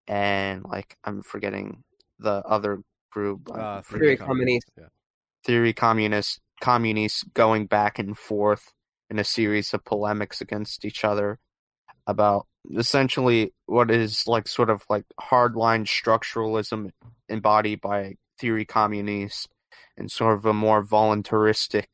[0.06, 1.82] and like I'm forgetting
[2.18, 3.48] the other group.
[3.50, 4.70] Uh, Théorie Communiste.
[4.78, 4.84] Yeah.
[5.46, 8.72] Théorie Communiste communists going back and forth
[9.08, 11.38] in a series of polemics against each other
[12.06, 16.90] about essentially what is like sort of like hardline structuralism
[17.28, 19.48] embodied by Théorie Communiste
[19.96, 21.86] and sort of a more voluntaristic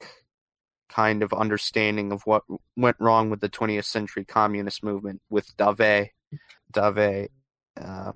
[0.88, 2.42] kind of understanding of what
[2.76, 6.10] went wrong with the 20th century communist movement with Dauvé.
[6.72, 7.28] Dauvé.
[7.80, 8.12] Uh,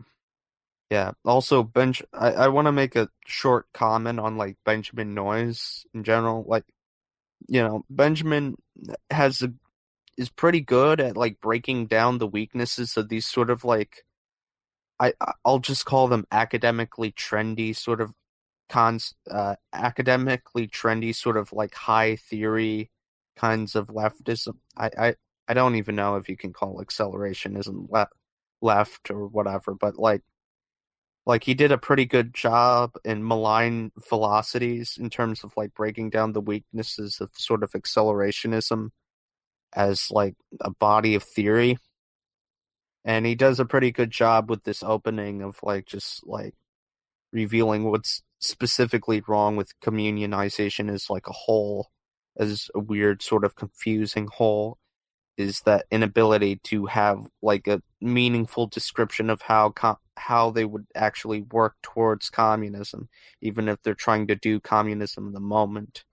[0.91, 1.13] yeah.
[1.25, 2.03] Also, Benj.
[2.13, 6.45] I, I want to make a short comment on like Benjamin Noys in general.
[6.47, 6.65] Like,
[7.49, 8.57] you know, Benjamin
[9.11, 9.53] has a
[10.21, 14.05] is pretty good at like breaking down the weaknesses of these sort of like
[15.01, 15.15] I
[15.47, 18.13] I'll just call them academically trendy sort of
[18.69, 22.91] cons uh, academically trendy sort of like high theory
[23.37, 24.57] kinds of leftism.
[24.77, 25.15] I, I
[25.49, 28.13] I don't even know if you can call accelerationism left
[28.61, 30.23] left or whatever, but like
[31.27, 36.11] like he did a pretty good job in malign velocities in terms of like breaking
[36.11, 38.91] down the weaknesses of sort of accelerationism
[39.73, 41.79] as like a body of theory.
[43.05, 46.55] And he does a pretty good job with this opening of like just like
[47.33, 51.89] revealing what's specifically wrong with communionization as like a whole
[52.39, 54.79] as a weird sort of confusing whole
[55.37, 60.87] is that inability to have like a meaningful description of how com- how they would
[60.95, 63.09] actually work towards communism
[63.41, 66.05] even if they're trying to do communism in the moment.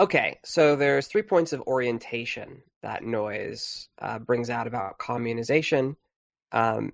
[0.00, 5.96] Okay, so there's three points of orientation that Noys uh, brings out about communization.
[6.52, 6.92] Um,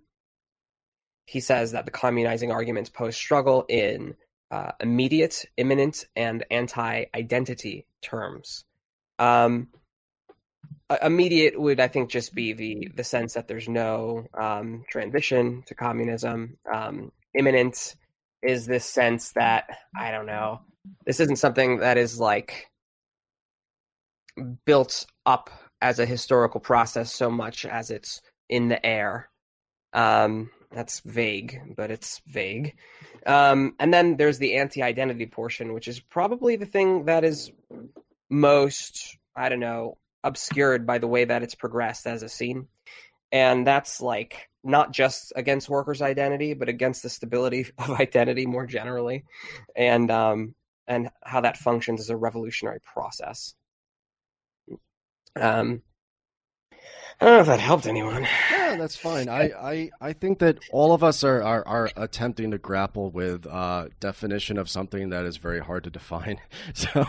[1.26, 4.14] he says that the communizing arguments pose struggle in
[4.50, 8.64] uh, immediate, imminent, and anti-identity terms.
[9.18, 9.68] Um,
[11.02, 15.74] immediate would, I think, just be the the sense that there's no um, transition to
[15.74, 16.56] communism.
[16.72, 17.96] Um, imminent
[18.42, 19.64] is this sense that
[19.96, 20.60] I don't know.
[21.04, 22.70] This isn't something that is like
[24.64, 25.50] built up
[25.80, 29.28] as a historical process so much as it's in the air.
[29.92, 32.76] Um, that's vague, but it's vague.
[33.26, 37.50] Um, and then there's the anti-identity portion, which is probably the thing that is
[38.28, 42.68] most, I don't know, obscured by the way that it's progressed as a scene.
[43.32, 48.66] And that's like not just against workers' identity, but against the stability of identity more
[48.66, 49.24] generally,
[49.76, 50.54] and um,
[50.86, 53.54] and how that functions as a revolutionary process.
[55.36, 55.82] Um,
[57.22, 58.26] I don't know if that helped anyone.
[58.50, 59.28] Yeah, that's fine.
[59.28, 63.46] I, I, I think that all of us are, are, are attempting to grapple with
[63.46, 66.40] uh, definition of something that is very hard to define.
[66.74, 67.06] So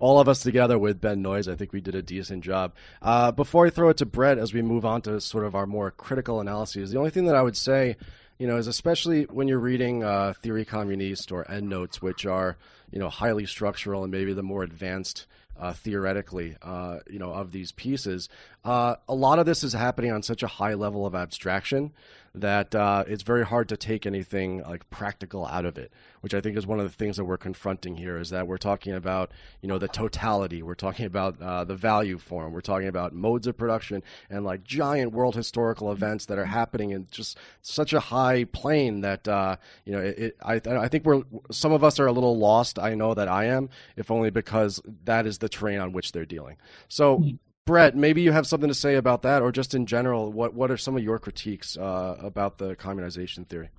[0.00, 2.74] all of us together with Ben Noys, I think we did a decent job.
[3.00, 5.66] Uh, before I throw it to Breht, as we move on to sort of our
[5.66, 7.96] more critical analyses, the only thing that I would say,
[8.38, 12.56] you know, is especially when you're reading uh, Théorie Communiste or Endnotes, which are,
[12.90, 15.26] you know, highly structural and maybe the more advanced–
[15.58, 18.28] uh, theoretically, uh, you know, of these pieces.
[18.64, 21.92] Uh, a lot of this is happening on such a high level of abstraction
[22.34, 25.92] that uh, it's very hard to take anything like practical out of it.
[26.20, 28.56] Which I think is one of the things that we're confronting here is that we're
[28.56, 29.30] talking about,
[29.60, 30.62] you know, the totality.
[30.62, 32.52] We're talking about uh, the value form.
[32.52, 36.90] We're talking about modes of production and like giant world historical events that are happening
[36.90, 41.04] in just such a high plane that uh, you know, it, it, I, I think
[41.04, 42.78] we're some of us are a little lost.
[42.78, 46.26] I know that I am, if only because that is the terrain on which they're
[46.26, 46.56] dealing.
[46.88, 47.22] So.
[47.66, 50.70] Breht, maybe you have something to say about that, or just in general, what what
[50.70, 53.70] are some of your critiques uh, about the communization theory?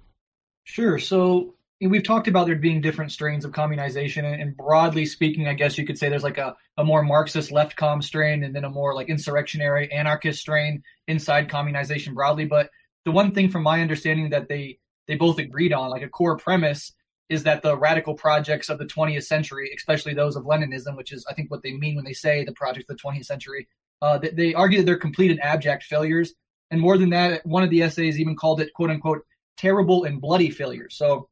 [0.64, 0.98] Sure.
[0.98, 5.78] So we've talked about there being different strains of communization, and broadly speaking, I guess
[5.78, 8.70] you could say there's like a, a more Marxist left com strain, and then a
[8.70, 12.46] more like insurrectionary anarchist strain inside communization broadly.
[12.46, 12.72] But
[13.04, 16.38] the one thing, from my understanding, that they they both agreed on, like a core
[16.38, 16.92] premise,
[17.30, 21.26] is that the radical projects of the 20th century, especially those of Leninism, which is
[21.30, 23.68] I think what they mean when they say the projects of the 20th century,
[24.02, 26.34] uh, they, they argue that they're complete and abject failures.
[26.72, 29.26] And more than that, one of the essays even called it "quote unquote"
[29.58, 30.96] terrible and bloody failures.
[30.98, 31.30] So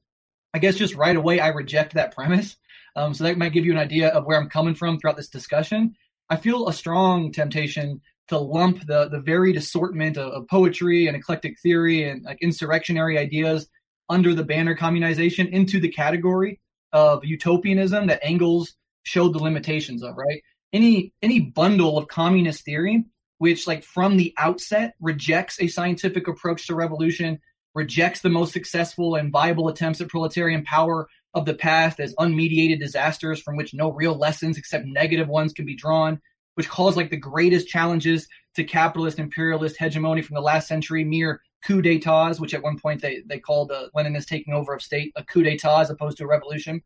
[0.54, 2.56] I guess just right away I reject that premise.
[2.96, 5.30] Um, so that might give you an idea of where I'm coming from throughout this
[5.30, 5.96] discussion.
[6.30, 11.16] I feel a strong temptation to lump the the varied assortment of, of poetry and
[11.16, 13.68] eclectic theory and like insurrectionary ideas
[14.10, 16.60] under the banner communization into the category
[16.91, 20.41] of utopianism that Engels showed the limitations of, right?
[20.72, 23.06] Any any bundle of communist theory
[23.43, 27.38] which like from the outset rejects a scientific approach to revolution,
[27.76, 32.80] rejects the most successful and viable attempts at proletarian power of the past as unmediated
[32.80, 36.22] disasters from which no real lessons except negative ones can be drawn,
[36.56, 41.41] which calls like the greatest challenges to capitalist imperialist hegemony from the last century mere
[41.66, 45.11] coup d'etats, which at one point they, they called the Leninist taking over of state
[45.16, 46.82] a coup d'etat as opposed to a revolution,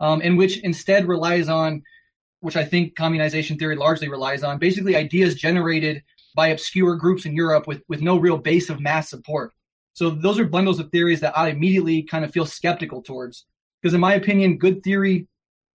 [0.00, 1.82] um, and which instead relies on,
[2.40, 6.02] which I think communization theory largely relies on, basically ideas generated
[6.34, 9.52] by obscure groups in Europe with, with no real base of mass support.
[9.92, 13.46] So those are bundles of theories that I immediately kind of feel skeptical towards.
[13.80, 15.28] Because in my opinion, good theory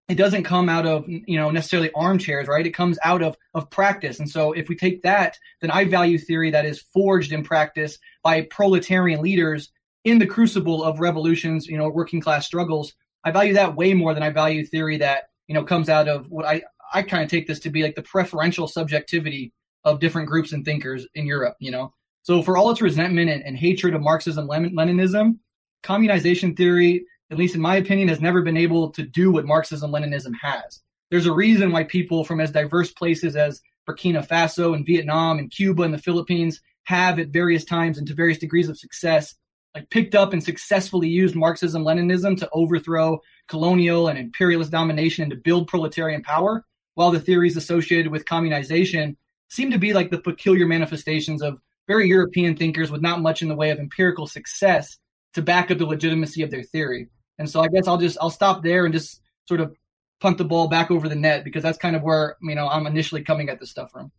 [0.09, 2.67] it doesn't come out of you know necessarily armchairs right?
[2.67, 4.21] It comes out of of practice.
[4.21, 7.99] And so if we take that then i value theory that is forged in practice
[8.23, 9.71] by proletarian leaders
[10.05, 12.95] in the crucible of revolutions you know working class struggles.
[13.25, 16.31] I value that way more than i value theory that you know comes out of
[16.31, 19.53] what i i kind of take this to be like the preferential subjectivity
[19.85, 21.57] of different groups and thinkers in Europe.
[21.59, 21.93] You know,
[22.23, 25.39] so for all its resentment and, and hatred of Marxism, Leninism,
[25.83, 29.91] communization theory, at least in my opinion, has never been able to do what Marxism
[29.91, 30.81] Leninism has.
[31.11, 35.51] There's a reason why people from as diverse places as Burkina Faso and Vietnam and
[35.51, 39.35] Cuba and the Philippines have at various times and to various degrees of success
[39.75, 45.31] like picked up and successfully used Marxism Leninism to overthrow colonial and imperialist domination and
[45.31, 46.65] to build proletarian power,
[46.95, 49.17] while the theories associated with communization
[49.51, 53.49] seem to be like the peculiar manifestations of very European thinkers with not much in
[53.49, 54.99] the way of empirical success
[55.35, 57.09] to back up the legitimacy of their theory.
[57.39, 59.77] And so I guess I'll just I'll stop there and just sort of
[60.21, 62.87] punt the ball back over the net because that's kind of where you know I'm
[62.87, 64.13] initially coming at this stuff from.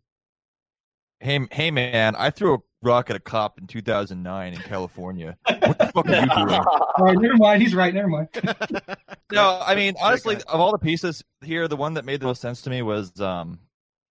[1.19, 2.15] Hey, hey, man!
[2.15, 5.37] I threw a rock at a cop in 2009 in California.
[5.45, 6.61] what the fuck are you doing?
[6.97, 7.61] All right, never mind.
[7.61, 7.93] He's right.
[7.93, 8.29] Never mind.
[9.31, 12.41] no, I mean honestly, of all the pieces here, the one that made the most
[12.41, 13.59] sense to me was um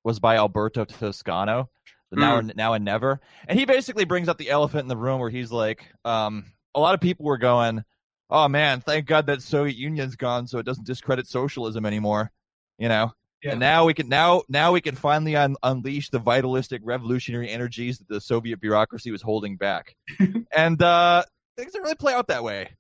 [0.05, 1.71] was by Alberto Toscano.
[2.15, 2.19] Mm.
[2.19, 5.29] Now, now and never, and he basically brings up the elephant in the room where
[5.29, 7.85] he's like, um, a lot of people were going,
[8.31, 12.31] "Oh man, thank God that Soviet Union's gone, so it doesn't discredit socialism anymore."
[12.79, 13.13] You know,
[13.43, 13.53] yeah.
[13.53, 17.99] And now we can now now we can finally un- unleash the vitalistic revolutionary energies
[17.99, 19.95] that the Soviet bureaucracy was holding back,
[20.57, 21.23] and uh,
[21.57, 22.71] things don't really play out that way.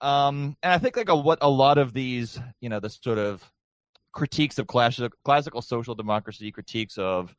[0.00, 3.18] Um, and I think like a, what a lot of these, you know, the sort
[3.18, 3.48] of
[4.10, 7.32] critiques of classical classical social democracy, critiques of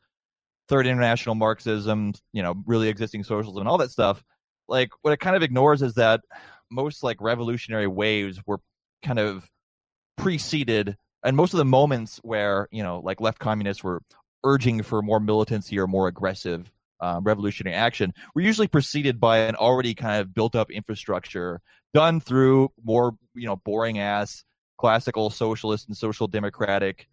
[0.70, 4.24] third international Marxism, you know, really existing socialism, and all that stuff.
[4.70, 6.22] Like what it kind of ignores is that
[6.72, 8.60] most like revolutionary waves were
[9.04, 9.50] kind of
[10.18, 14.02] preceded and most of the moments where you know like left communists were
[14.44, 19.56] urging for more militancy or more aggressive um, revolutionary action were usually preceded by an
[19.56, 21.62] already kind of built up infrastructure
[21.94, 24.44] done through more you know boring ass
[24.78, 27.08] classical socialist and social democratic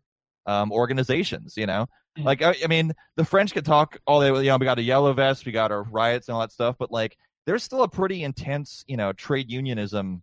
[0.47, 1.87] um, organizations you know
[2.17, 2.25] mm-hmm.
[2.25, 4.83] like I, I, mean the french could talk all day you know we got a
[4.83, 7.17] yellow vest we got our riots and all that stuff but like
[7.51, 10.23] there's still a pretty intense you know trade unionism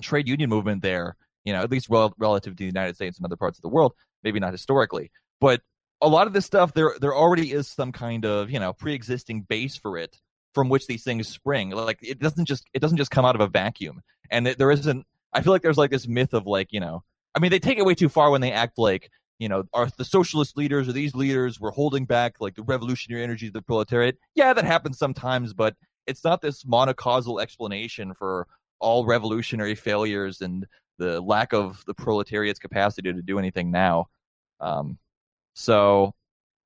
[0.00, 1.16] trade union movement there
[1.48, 3.70] you know, at least rel- relative to the United States and other parts of the
[3.70, 5.10] world, maybe not historically.
[5.40, 5.62] But
[6.02, 9.42] a lot of this stuff, there there already is some kind of you know pre-existing
[9.42, 10.20] base for it
[10.52, 11.70] from which these things spring.
[11.70, 14.70] Like it doesn't just it doesn't just come out of a vacuum, and it, there
[14.70, 15.06] isn't.
[15.32, 17.02] I feel like there's like this myth of like you know,
[17.34, 19.88] I mean, they take it way too far when they act like you know, are
[19.96, 23.62] the socialist leaders or these leaders were holding back like the revolutionary energies of the
[23.62, 24.18] proletariat?
[24.34, 25.76] Yeah, that happens sometimes, but
[26.08, 28.46] it's not this monocausal explanation for
[28.80, 30.66] all revolutionary failures and
[30.98, 34.06] the lack of the proletariat's capacity to do anything now.
[34.60, 34.98] Um,
[35.54, 36.14] so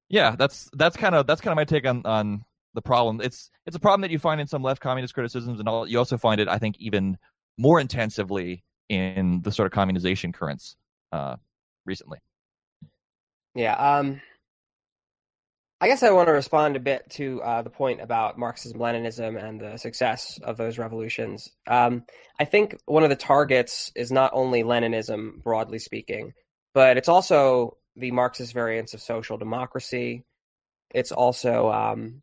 [0.09, 3.21] yeah, that's that's kind of that's kind of my take on on the problem.
[3.21, 5.99] It's it's a problem that you find in some left communist criticisms, and all, you
[5.99, 7.19] also find it, I think, even
[7.59, 10.77] more intensively in the sort of communization currents
[11.13, 11.37] uh,
[11.85, 12.19] recently.
[13.55, 13.75] Yeah.
[13.75, 14.21] Um,
[15.83, 19.37] I guess I want to respond a bit to uh, the point about Marxism, Leninism,
[19.37, 21.51] and the success of those revolutions.
[21.67, 22.05] Um,
[22.39, 26.35] I think one of the targets is not only Leninism, broadly speaking,
[26.73, 30.23] but it's also the Marxist variants of social democracy.
[30.95, 32.23] It's also um,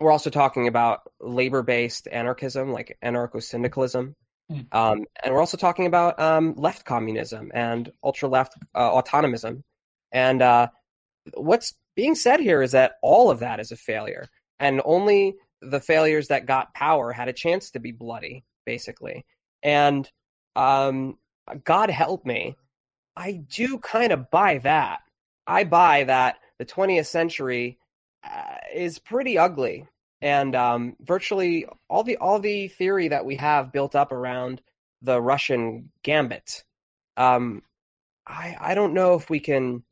[0.00, 4.16] we're also talking about labor-based anarchism, like anarcho-syndicalism,
[4.50, 4.74] mm.
[4.74, 9.64] um, and we're also talking about um, left communism and ultra-left uh, autonomism.
[10.12, 10.68] And uh,
[11.34, 14.26] what's being said here is that all of that is a failure,
[14.58, 19.24] and only the failures that got power had a chance to be bloody, basically.
[19.62, 20.08] And
[20.56, 21.18] um,
[21.64, 22.56] God help me,
[23.16, 25.00] I do kind of buy that.
[25.46, 27.78] I buy that the 20th century
[28.24, 29.86] uh, is pretty ugly,
[30.20, 34.62] and um, virtually all the all the theory that we have built up around
[35.02, 36.64] the Russian gambit.
[37.16, 37.62] Um,
[38.26, 39.82] I I don't know if we can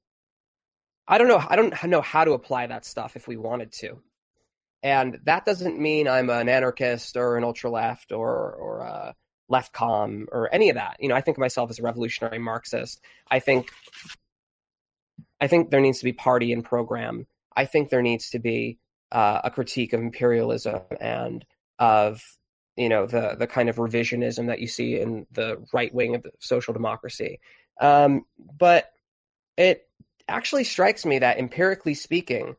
[1.06, 1.42] I don't know.
[1.46, 4.00] I don't know how to apply that stuff if we wanted to.
[4.82, 9.14] And that doesn't mean I'm an anarchist or an ultra left or or a
[9.48, 10.96] left com or any of that.
[10.98, 13.00] You know, I think of myself as a revolutionary Marxist.
[13.30, 13.70] I think
[15.40, 17.26] I think there needs to be party and program.
[17.54, 18.78] I think there needs to be
[19.10, 21.44] uh, a critique of imperialism and
[21.78, 22.22] of
[22.76, 26.26] you know the the kind of revisionism that you see in the right wing of
[26.40, 27.40] social democracy.
[27.80, 28.24] Um,
[28.58, 28.90] but
[29.56, 29.86] it
[30.28, 32.56] actually strikes me that empirically speaking,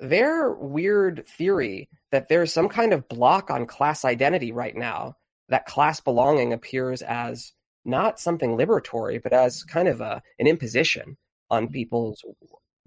[0.00, 5.14] their weird theory that there's some kind of block on class identity right now,
[5.48, 7.52] that class belonging appears as
[7.84, 11.16] not something liberatory, but as kind of a, an imposition
[11.50, 12.22] on people's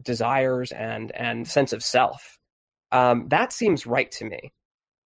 [0.01, 2.38] desires and, and sense of self.
[2.91, 4.51] Um, that seems right to me.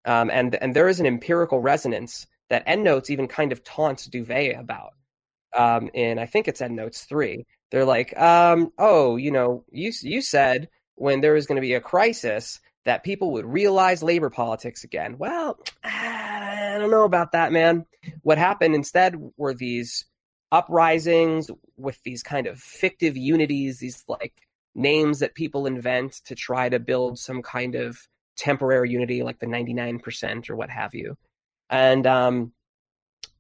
[0.06, 4.60] Um, and, and there is an empirical resonance that EndNotes even kind of taunts Dauvé
[4.60, 4.92] about.
[5.56, 7.46] Um, in I think it's EndNotes three,
[7.76, 11.74] they're like, um, oh, you know, you you said when there was going to be
[11.74, 15.18] a crisis that people would realize labor politics again.
[15.18, 17.86] Well, I don't know about that, man.
[18.22, 20.06] What happened instead were these
[20.54, 24.34] uprisings with these kind of fictive unities, these like
[24.74, 27.98] names that people invent to try to build some kind of
[28.38, 31.18] temporary unity, like the 99% or what have you.
[31.70, 32.54] And, um,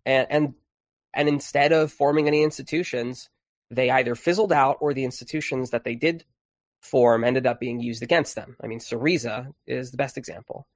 [0.06, 0.54] and, and,
[1.14, 3.30] and instead of forming any institutions,
[3.72, 6.24] they either fizzled out or the institutions that they did
[6.82, 8.56] form ended up being used against them.
[8.62, 10.68] I mean, Syriza is the best example.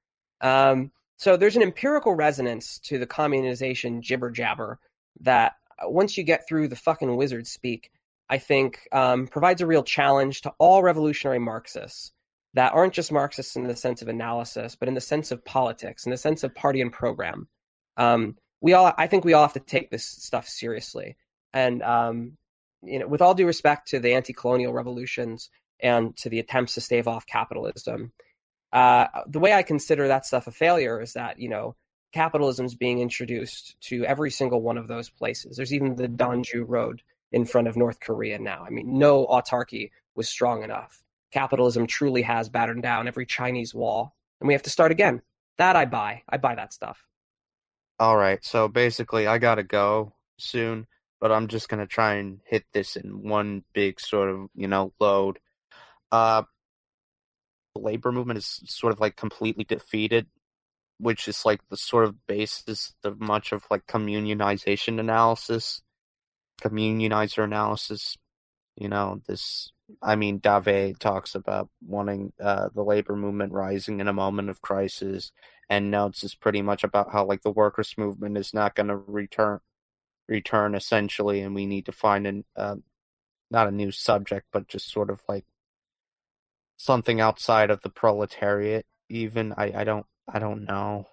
[0.42, 4.80] Um, so there's an empirical resonance to the communization jibber jabber
[5.22, 7.92] that uh, once you get through the fucking wizard speak,
[8.30, 12.12] I think um, provides a real challenge to all revolutionary Marxists
[12.54, 16.06] that aren't just Marxists in the sense of analysis, but in the sense of politics,
[16.06, 17.48] in the sense of party and program.
[17.98, 21.18] Um, we all, I think, we all have to take this stuff seriously.
[21.54, 22.38] And um,
[22.84, 25.50] you know, with all due respect to the anti-colonial revolutions
[25.80, 28.12] and to the attempts to stave off capitalism,
[28.72, 31.76] uh, the way I consider that stuff a failure is that you know
[32.12, 35.58] capitalism is being introduced to every single one of those places.
[35.58, 37.02] There's even the Donju Road
[37.32, 38.64] in front of North Korea now.
[38.66, 41.04] I mean, no autarky was strong enough.
[41.32, 45.22] Capitalism truly has battered down every Chinese wall, and we have to start again.
[45.58, 46.24] That I buy.
[46.28, 47.06] I buy that stuff.
[48.00, 50.88] All right, so basically, I gotta go soon,
[51.20, 54.94] but I'm just gonna try and hit this in one big sort of you know
[55.00, 55.40] load.
[56.12, 56.44] Uh,
[57.76, 60.28] the labor movement is sort of like completely defeated,
[61.00, 65.82] which is like the sort of basis of much of like communionization analysis,
[66.62, 68.18] communionizer analysis.
[68.76, 74.08] You know, this, I mean, Dauvé talks about wanting uh, the labor movement rising in
[74.08, 75.32] a moment of crisis,
[75.70, 78.96] and notes is pretty much about how like the workers' movement is not going to
[78.96, 79.60] return,
[80.30, 82.78] return essentially, and we need to find an, uh,
[83.52, 85.46] not a new subject, but just sort of like
[86.78, 89.54] something outside of the proletariat even.
[89.58, 91.08] I i don't i don't know.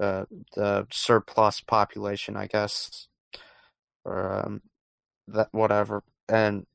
[0.00, 0.24] Uh,
[0.56, 3.06] the surplus population i guess
[4.04, 4.62] or um
[5.28, 6.02] that whatever.
[6.28, 6.66] And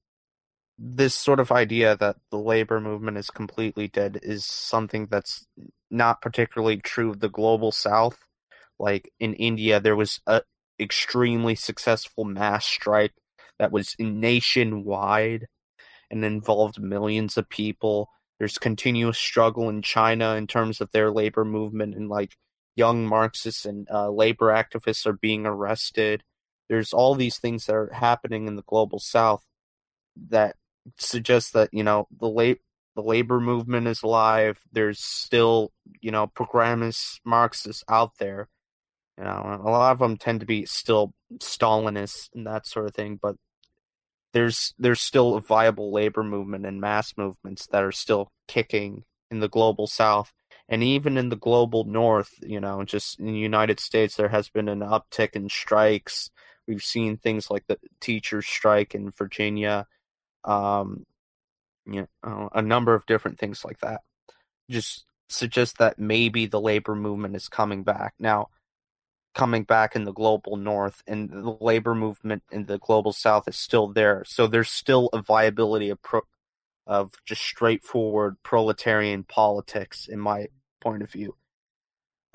[0.80, 5.48] this sort of idea that the labor movement is completely dead is something that's
[5.92, 8.26] not particularly true of the global south.
[8.80, 10.42] Like in india there was a
[10.80, 13.14] extremely successful mass strike
[13.58, 15.48] that was nationwide
[16.10, 18.10] and involved millions of people.
[18.40, 22.36] There's continuous struggle in China in terms of their labor movement, and like
[22.76, 26.24] young Marxists and uh, labor activists are being arrested.
[26.70, 29.44] There's all these things that are happening in the global South
[30.30, 30.56] that
[30.98, 32.60] suggest that you know the late
[32.96, 34.60] the labor movement is alive.
[34.72, 35.72] There's still
[36.02, 38.48] you know programmist Marxists out there.
[39.20, 42.96] You know, a lot of them tend to be still Stalinists and that sort of
[42.96, 43.36] thing, but
[44.34, 49.40] there's there's still a viable labor movement and mass movements that are still kicking in
[49.40, 50.32] the global south
[50.68, 54.50] and even in the global north you know just in the united states there has
[54.50, 56.30] been an uptick in strikes.
[56.68, 59.88] We've seen things like the teachers strike in virginia
[60.44, 61.06] um
[61.86, 64.02] you know, a number of different things like that.
[64.70, 68.14] Just suggest that maybe the labor movement is coming back.
[68.20, 68.50] Now
[69.40, 73.56] coming back in the global north and the labor movement in the global south is
[73.56, 74.22] still there.
[74.28, 76.28] So there's still a viability of pro-
[76.86, 80.48] of just straightforward proletarian politics in my
[80.82, 81.38] point of view.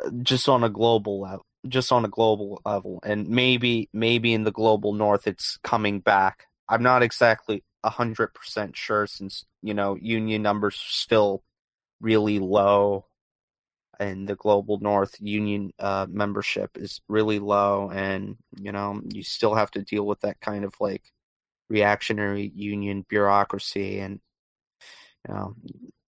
[0.03, 4.45] Uh, just on a global level just on a global level and maybe maybe in
[4.45, 6.47] the global north it's coming back.
[6.71, 11.43] I'm not exactly 100% sure since you know union numbers are still
[12.01, 13.05] really low
[14.01, 19.55] and the global north union uh, membership is really low and you know you still
[19.55, 21.13] have to deal with that kind of like
[21.69, 24.21] reactionary union bureaucracy and
[25.29, 25.55] you know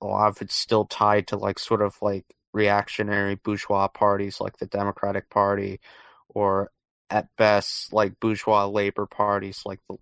[0.01, 4.57] a lot of it's still tied to like sort of like reactionary bourgeois parties like
[4.59, 5.81] the democratic party
[6.29, 6.71] or
[7.11, 9.97] at best like bourgeois labor parties like the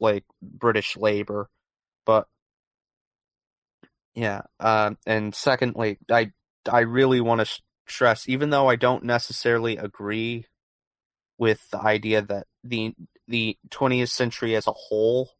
[0.00, 1.48] like british labor.
[2.06, 2.26] But
[4.14, 6.32] yeah uh, and secondly i
[6.70, 10.46] I really want to stress, even though I don't necessarily agree
[11.38, 12.94] with the idea that the
[13.28, 15.30] the 20th century as a whole,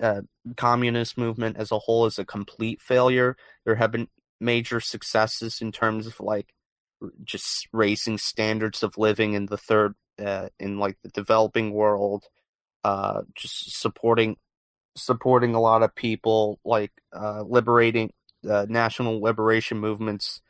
[0.00, 0.22] uh,
[0.56, 3.36] communist movement as a whole, is a complete failure.
[3.64, 4.08] There have been
[4.40, 6.54] major successes in terms of like
[7.24, 9.94] just raising standards of living in the third,
[10.24, 12.24] uh, in like the developing world,
[12.84, 14.36] uh, just supporting
[14.96, 18.10] supporting a lot of people, like uh, liberating
[18.48, 20.40] uh, national liberation movements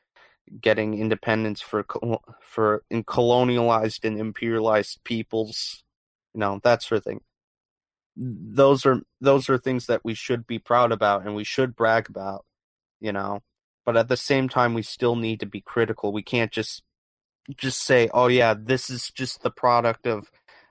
[0.60, 1.84] getting independence for
[2.42, 5.82] for in colonialized and imperialized peoples,
[6.34, 7.20] you know that sort of thing.
[8.16, 12.08] those are those are things that we should be proud about and we should brag
[12.08, 12.44] about,
[13.00, 13.40] you know.
[13.86, 16.12] But at the same time, we still need to be critical.
[16.12, 16.82] We can't just
[17.56, 20.30] just say, "Oh yeah, this is just the product of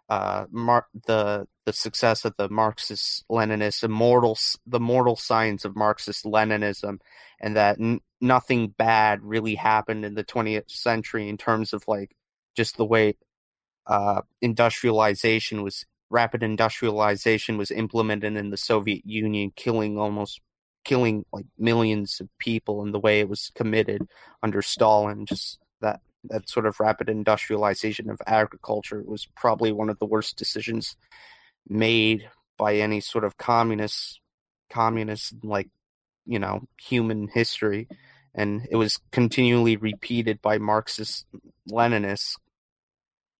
[0.10, 6.24] uh, Mar- the the success of the Marxist Leninist, immortal, the mortal science of Marxist
[6.24, 6.99] Leninism,
[7.41, 12.16] and that n- nothing bad really happened in the 20th century in terms of like
[12.55, 13.16] just the way
[13.86, 20.39] uh, industrialization was rapid industrialization was implemented in the Soviet Union, killing almost
[20.86, 24.08] killing like millions of people, and the way it was committed
[24.41, 25.99] under Stalin, just that
[26.30, 30.95] that sort of rapid industrialization of agriculture was probably one of the worst decisions
[31.67, 34.19] made by any sort of communist
[34.69, 35.69] communist like
[36.25, 37.88] you know human history.
[38.36, 41.25] And it was continually repeated by marxist
[41.71, 42.36] leninists.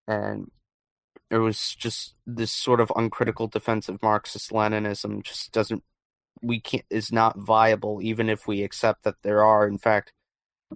[0.08, 0.50] And
[1.30, 5.84] it was just this sort of uncritical defense of marxist leninism just doesn't
[6.42, 10.14] we can't is not viable even if we accept that there are in fact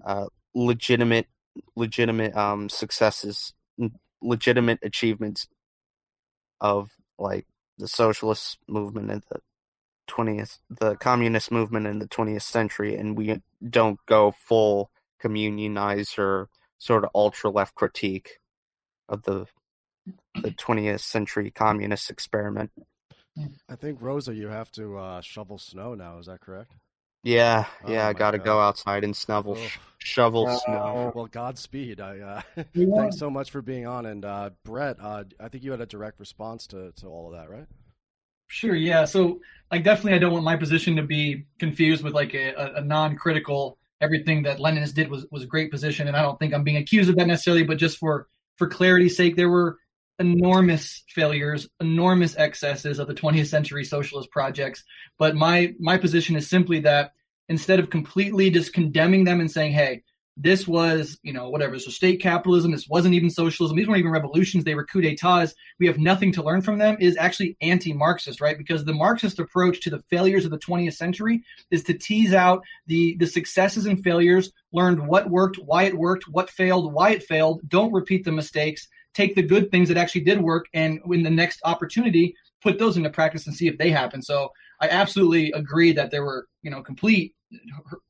[0.05, 1.27] uh, legitimate
[1.75, 3.53] legitimate um successes
[4.21, 5.47] legitimate achievements
[6.59, 7.45] of like
[7.77, 9.39] the socialist movement in the
[10.09, 16.49] 20th the communist movement in the 20th century and we don't go full communionize or
[16.77, 18.39] sort of ultra left critique
[19.09, 19.45] of the
[20.41, 22.71] the 20th century communist experiment
[23.69, 26.19] I think Rosa, you have to uh, shovel snow now.
[26.19, 26.73] Is that correct?
[27.23, 28.45] Yeah yeah Oh i gotta God.
[28.45, 29.71] go outside and snovel Ugh.
[29.99, 30.57] shovel No.
[30.65, 31.99] snow Well, Godspeed.
[32.01, 32.41] I uh,
[32.73, 32.87] Yeah.
[32.95, 34.07] thanks so much for being on.
[34.07, 37.33] And uh, Breht, uh, I think you had a direct response to, to all of
[37.39, 37.67] that, right?
[38.47, 39.05] Sure, yeah.
[39.05, 39.39] So,
[39.71, 42.81] like, definitely, I don't want my position to be confused with like a, a, a
[42.81, 43.77] non-critical.
[44.01, 46.77] Everything that Leninist did was was a great position, and I don't think I'm being
[46.77, 47.63] accused of that necessarily.
[47.63, 49.77] But just for for clarity's sake, there were
[50.19, 54.83] enormous failures, enormous excesses of the 20th century socialist projects.
[55.17, 57.13] But my my position is simply that
[57.49, 60.03] instead of completely just condemning them and saying, "Hey,
[60.37, 64.11] this was you know whatever, so state capitalism, this wasn't even socialism, these weren't even
[64.11, 68.39] revolutions, they were coup d'états," we have nothing to learn from them is actually anti-Marxist,
[68.41, 68.57] right?
[68.57, 72.63] Because the Marxist approach to the failures of the 20th century is to tease out
[72.87, 77.23] the the successes and failures, learn what worked, why it worked, what failed, why it
[77.23, 77.61] failed.
[77.67, 78.87] Don't repeat the mistakes.
[79.13, 82.97] Take the good things that actually did work, and in the next opportunity, put those
[82.97, 84.21] into practice and see if they happen.
[84.21, 87.35] So I absolutely agree that there were you know complete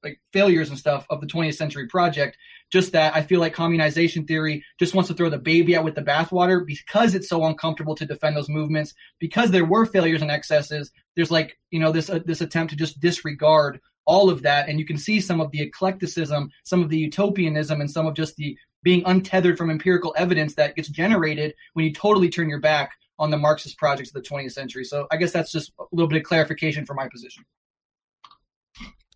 [0.03, 2.37] like failures and stuff of the 20th century project.
[2.71, 5.95] Just that i feel like communization theory just wants to throw the baby out with
[5.95, 8.93] the bathwater because it's so uncomfortable to defend those movements.
[9.19, 12.77] Because there were failures and excesses there's like you know this uh, this attempt to
[12.77, 14.67] just disregard all of that.
[14.67, 18.15] And you can see some of the eclecticism some of the utopianism and some of
[18.15, 22.59] just the being untethered from empirical evidence that gets generated when you totally turn your
[22.59, 25.83] back on the marxist projects of the 20th century so i guess that's just a
[25.91, 27.43] little bit of clarification for my position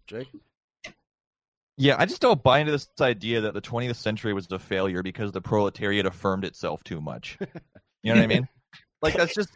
[0.07, 0.28] Jake?
[1.78, 5.03] Yeah, I just don't buy into this idea that the 20th century was a failure
[5.03, 7.38] because the proletariat affirmed itself too much.
[8.01, 8.47] You know what I mean?
[9.01, 9.49] Like that's just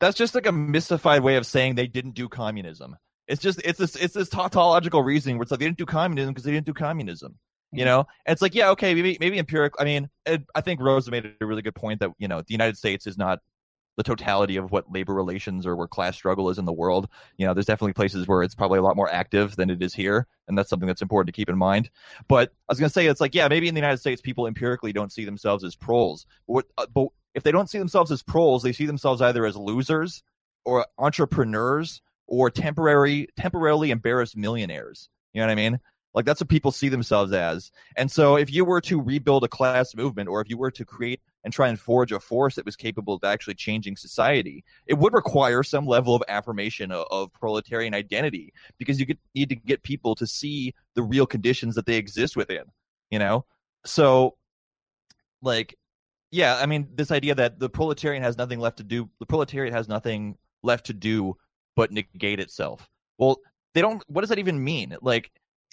[0.00, 2.96] that's just like a mystified way of saying they didn't do communism.
[3.28, 6.34] It's just it's this it's this tautological reasoning where it's like they didn't do communism
[6.34, 7.38] because they didn't do communism.
[7.76, 9.80] You know, and it's like yeah, okay, maybe maybe empirical.
[9.80, 12.52] I mean, it, I think Rosa made a really good point that you know the
[12.52, 13.40] United States is not
[13.96, 17.08] the totality of what labor relations or where class struggle is in the world.
[17.36, 19.94] You know, there's definitely places where it's probably a lot more active than it is
[19.94, 21.90] here, and that's something that's important to keep in mind.
[22.28, 24.46] But I was going to say, it's like, yeah, maybe in the United States, people
[24.46, 26.26] empirically don't see themselves as proles.
[26.48, 29.56] But, uh, but if they don't see themselves as proles, they see themselves either as
[29.56, 30.22] losers
[30.64, 35.08] or entrepreneurs or temporary, temporarily embarrassed millionaires.
[35.32, 35.80] You know what I mean?
[36.14, 37.72] Like that's what people see themselves as.
[37.96, 40.84] And so if you were to rebuild a class movement or if you were to
[40.84, 44.94] create and try and forge a force that was capable of actually changing society, it
[44.94, 49.56] would require some level of affirmation of, of proletarian identity because you could need to
[49.56, 52.62] get people to see the real conditions that they exist within,
[53.10, 53.44] you know?
[53.84, 54.36] So
[55.42, 55.76] like
[56.30, 59.72] yeah, I mean this idea that the proletarian has nothing left to do the proletariat
[59.72, 61.36] has nothing left to do
[61.76, 62.88] but negate itself.
[63.18, 63.38] Well,
[63.72, 64.96] they don't what does that even mean?
[65.00, 65.30] Like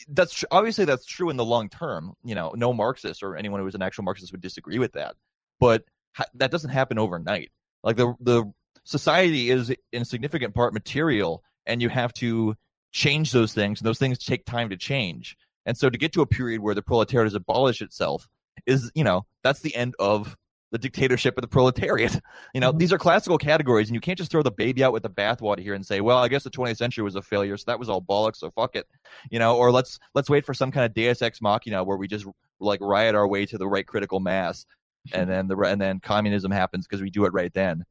[0.09, 2.13] that's tr- obviously that's true in the long term.
[2.23, 5.15] You know, no Marxist or anyone who is an actual Marxist would disagree with that.
[5.59, 5.83] But
[6.13, 7.51] ha- that doesn't happen overnight.
[7.83, 8.51] Like the the
[8.83, 12.55] society is in significant part material, and you have to
[12.91, 15.37] change those things, and those things take time to change.
[15.65, 18.27] And so, to get to a period where the proletariat has abolished itself
[18.65, 20.35] is, you know, that's the end of
[20.71, 22.19] the dictatorship of the proletariat.
[22.53, 22.79] You know, Mhm.
[22.79, 25.59] these are classical categories, and you can't just throw the baby out with the bathwater
[25.59, 27.89] here and say, "Well, I guess the 20th century was a failure, so that was
[27.89, 28.87] all bollocks, so fuck it,"
[29.29, 32.07] you know, or let's let's wait for some kind of Deus ex machina where we
[32.07, 32.25] just
[32.59, 34.65] like riot our way to the right critical mass,
[35.13, 37.83] and then the and then communism happens because we do it right then.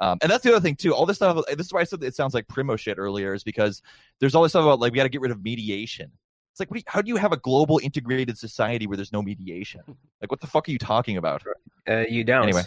[0.00, 0.94] Um, and that's the other thing too.
[0.94, 1.44] All this stuff.
[1.56, 3.82] This is why I said it sounds like primo shit earlier, is because
[4.20, 6.12] there's all this stuff about like we got to get rid of mediation.
[6.58, 9.12] It's like, what do you, how do you have a global integrated society where there's
[9.12, 9.80] no mediation?
[10.20, 11.44] Like, what the fuck are you talking about?
[11.88, 12.42] Uh, you don't.
[12.42, 12.62] Anyway.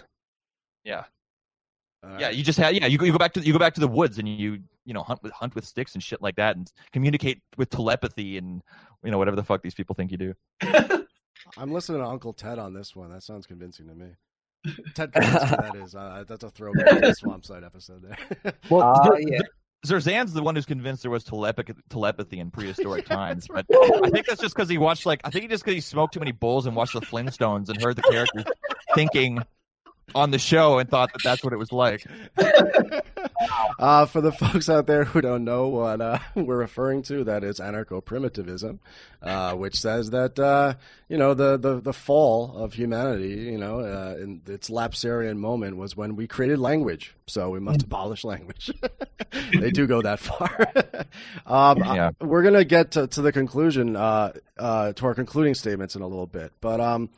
[0.85, 1.03] Yeah,
[2.01, 2.29] Uh, yeah.
[2.29, 2.85] You just had yeah.
[2.87, 4.93] You go, you go back to you go back to the woods and you you
[4.93, 8.61] know hunt with hunt with sticks and shit like that and communicate with telepathy and
[9.03, 10.33] you know whatever the fuck these people think you do.
[11.57, 13.11] I'm listening to Uncle Ted on this one.
[13.11, 14.11] That sounds convincing to me.
[14.95, 15.93] Ted Kaczynski, that is.
[15.95, 18.53] Uh, that's a throwback to the Swamp Side episode there.
[18.69, 19.39] Well, Uh, Zer- yeah.
[19.85, 24.01] Zerzan's the one who's convinced there was telepathy, telepathy in prehistoric times, but right.
[24.03, 26.13] I think that's just because he watched like I think he just because he smoked
[26.13, 28.45] too many bowls and watched the Flintstones and heard the characters
[28.95, 29.39] thinking
[30.13, 32.05] on the show and thought that that's what it was like.
[33.79, 37.43] uh, for the folks out there who don't know what uh, we're referring to, that
[37.43, 38.79] is anarcho-primitivism,
[39.21, 40.73] uh, which says that uh,
[41.07, 45.77] you know the, the, the fall of humanity, you know, uh, in its lapsarian moment
[45.77, 47.15] was when we created language.
[47.27, 48.71] So we must abolish language.
[49.57, 50.67] they do go that far.
[51.45, 52.11] um, Yeah.
[52.19, 56.01] I- we're gonna get to, to the conclusion, uh, uh, to our concluding statements in
[56.01, 57.09] a little bit, but um,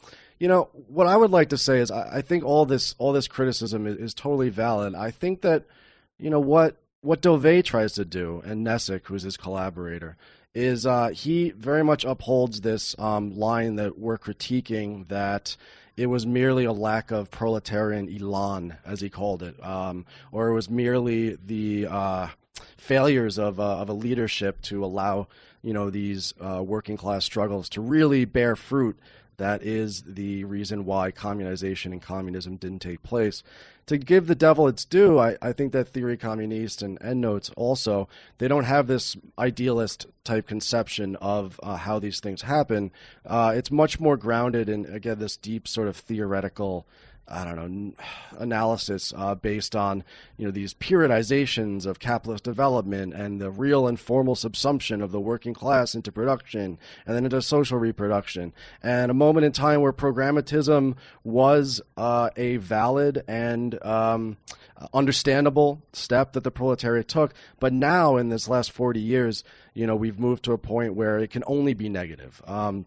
[0.43, 3.13] you know what I would like to say is I, I think all this all
[3.13, 4.93] this criticism is, is totally valid.
[4.93, 5.63] I think that
[6.19, 10.17] you know what what Dauvé tries to do, and Nesic, who's his collaborator,
[10.53, 15.55] is uh, he very much upholds this um, line that we're critiquing that
[15.95, 20.53] it was merely a lack of proletarian elan, as he called it, um, or it
[20.53, 22.27] was merely the uh,
[22.75, 25.29] failures of uh, of a leadership to allow
[25.61, 28.99] you know these uh, working class struggles to really bear fruit.
[29.37, 33.43] That is the reason why communization and communism didn't take place.
[33.87, 38.07] To give the devil its due, I, I think that Théorie Communiste and Endnotes also,
[38.37, 42.91] they don't have this idealist type conception of uh, how these things happen.
[43.25, 46.85] Uh, it's much more grounded in, again, this deep sort of theoretical
[47.27, 47.93] I don't know
[48.39, 50.03] analysis uh, based on
[50.37, 55.19] you know these periodizations of capitalist development and the real and formal subsumption of the
[55.19, 58.53] working class into production and then into social reproduction.
[58.81, 64.37] And a moment in time where programmatism was uh, a valid and um,
[64.93, 67.33] understandable step that the proletariat took.
[67.59, 69.43] But now in this last 40 years
[69.73, 72.41] you know we've moved to a point where it can only be negative.
[72.45, 72.85] Um,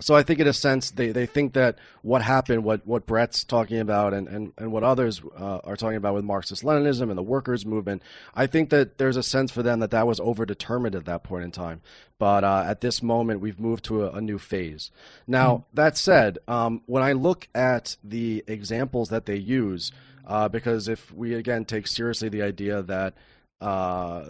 [0.00, 3.42] so I think in a sense they, they think that what happened, what, what Breht's
[3.44, 7.18] talking about and, and, and what others uh, are talking about with Marxist Leninism and
[7.18, 8.02] the workers movement,
[8.34, 11.44] I think that there's a sense for them that that was overdetermined at that point
[11.44, 11.80] in time.
[12.18, 14.90] But uh, at this moment, we've moved to a, a new phase.
[15.26, 19.92] Now, that said, um, when I look at the examples that they use,
[20.26, 23.14] uh, because if we again take seriously the idea that
[23.60, 24.24] uh,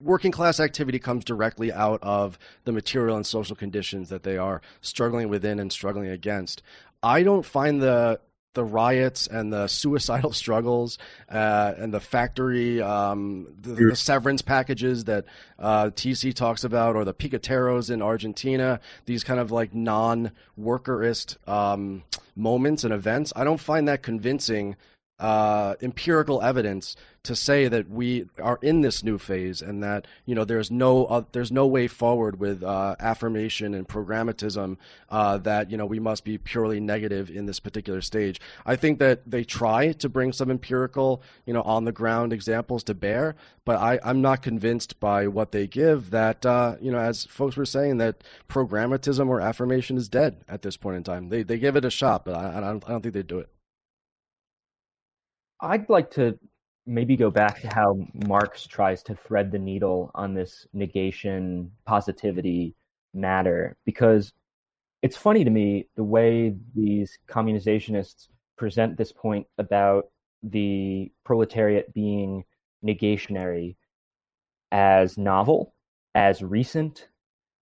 [0.00, 4.62] working class activity comes directly out of the material and social conditions that they are
[4.80, 6.62] struggling within and struggling against.
[7.02, 8.20] I don't find the
[8.54, 10.98] the riots and the suicidal struggles
[11.28, 15.24] uh, and the factory, um, the, the severance packages that
[15.58, 21.36] uh, TC talks about, or the piqueteros in Argentina, these kind of like non workerist
[21.48, 22.02] um,
[22.34, 23.32] moments and events.
[23.36, 24.76] I don't find that convincing
[25.20, 30.34] uh, empirical evidence to say that we are in this new phase and that you
[30.34, 34.78] know there's no uh, there's no way forward with uh, affirmation and programmatism
[35.10, 38.40] uh, that you know we must be purely negative in this particular stage.
[38.64, 42.82] I think that they try to bring some empirical you know on the ground examples
[42.84, 46.98] to bear, but I, I'm not convinced by what they give that uh, you know
[46.98, 51.28] as folks were saying that programmatism or affirmation is dead at this point in time.
[51.28, 53.40] They they give it a shot, but I, I don't I don't think they do
[53.40, 53.50] it.
[55.60, 56.38] I'd like to
[56.86, 62.74] maybe go back to how Marx tries to thread the needle on this negation positivity
[63.12, 64.32] matter because
[65.02, 70.08] it's funny to me the way these communizationists present this point about
[70.42, 72.44] the proletariat being
[72.84, 73.76] negationary
[74.72, 75.74] as novel,
[76.14, 77.08] as recent,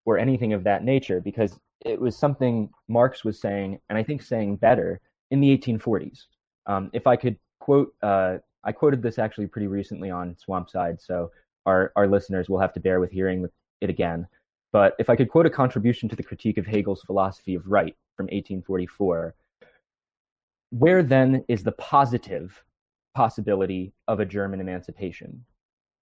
[0.05, 4.23] or anything of that nature because it was something Marx was saying, and I think
[4.23, 6.25] saying better in the 1840s.
[6.67, 7.37] Um, if I could
[7.69, 11.31] quote, uh, I quoted this actually pretty recently on Swampside, so
[11.67, 13.47] our, our listeners will have to bear with hearing
[13.83, 14.27] it again.
[14.73, 17.95] But if I could quote a contribution to the critique of Hegel's philosophy of right
[18.17, 19.35] from 1844,
[20.71, 22.65] where then is the positive
[23.15, 25.45] possibility of a German emancipation?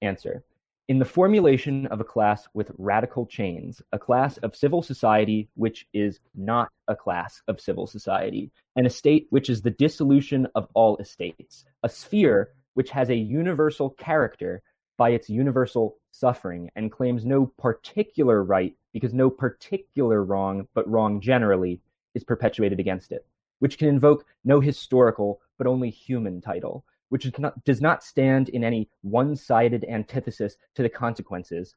[0.03, 0.45] Answer
[0.89, 5.87] in the formulation of a class with radical chains, a class of civil society which
[5.93, 10.69] is not a class of civil society, and a state which is the dissolution of
[10.75, 14.63] all estates, a sphere which has a universal character
[14.97, 21.21] by its universal suffering and claims no particular right because no particular wrong, but wrong
[21.21, 21.81] generally,
[22.15, 23.27] is perpetuated against it,
[23.59, 28.65] which can invoke no historical but only human title, which not, does not stand in
[28.65, 31.75] any one sided antithesis to the consequences,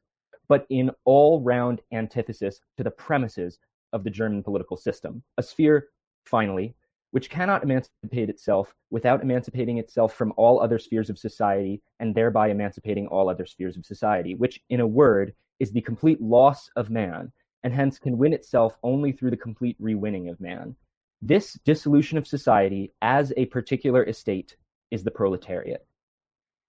[0.48, 3.58] but in all round antithesis to the premises
[3.92, 5.22] of the German political system.
[5.38, 5.88] A sphere,
[6.24, 6.74] finally,
[7.12, 12.48] which cannot emancipate itself without emancipating itself from all other spheres of society and thereby
[12.48, 16.90] emancipating all other spheres of society, which, in a word, is the complete loss of
[16.90, 17.32] man,
[17.64, 20.74] and hence can win itself only through the complete rewinning of man.
[21.20, 24.56] This dissolution of society as a particular estate
[24.90, 25.86] is the proletariat.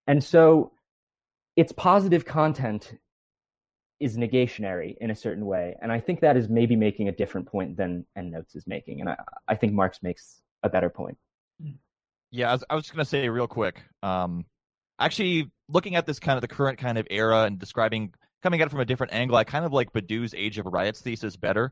[0.07, 0.71] And so
[1.55, 2.93] its positive content
[3.99, 5.75] is negationary in a certain way.
[5.81, 8.99] And I think that is maybe making a different point than Endnotes is making.
[8.99, 9.17] And I,
[9.47, 11.17] I think Marx makes a better point.
[12.31, 13.83] Yeah, I was, I was just going to say real quick.
[14.01, 14.45] Um,
[14.97, 18.67] actually, looking at this kind of the current kind of era and describing, coming at
[18.67, 21.71] it from a different angle, I kind of like Badiou's Age of Riots thesis better,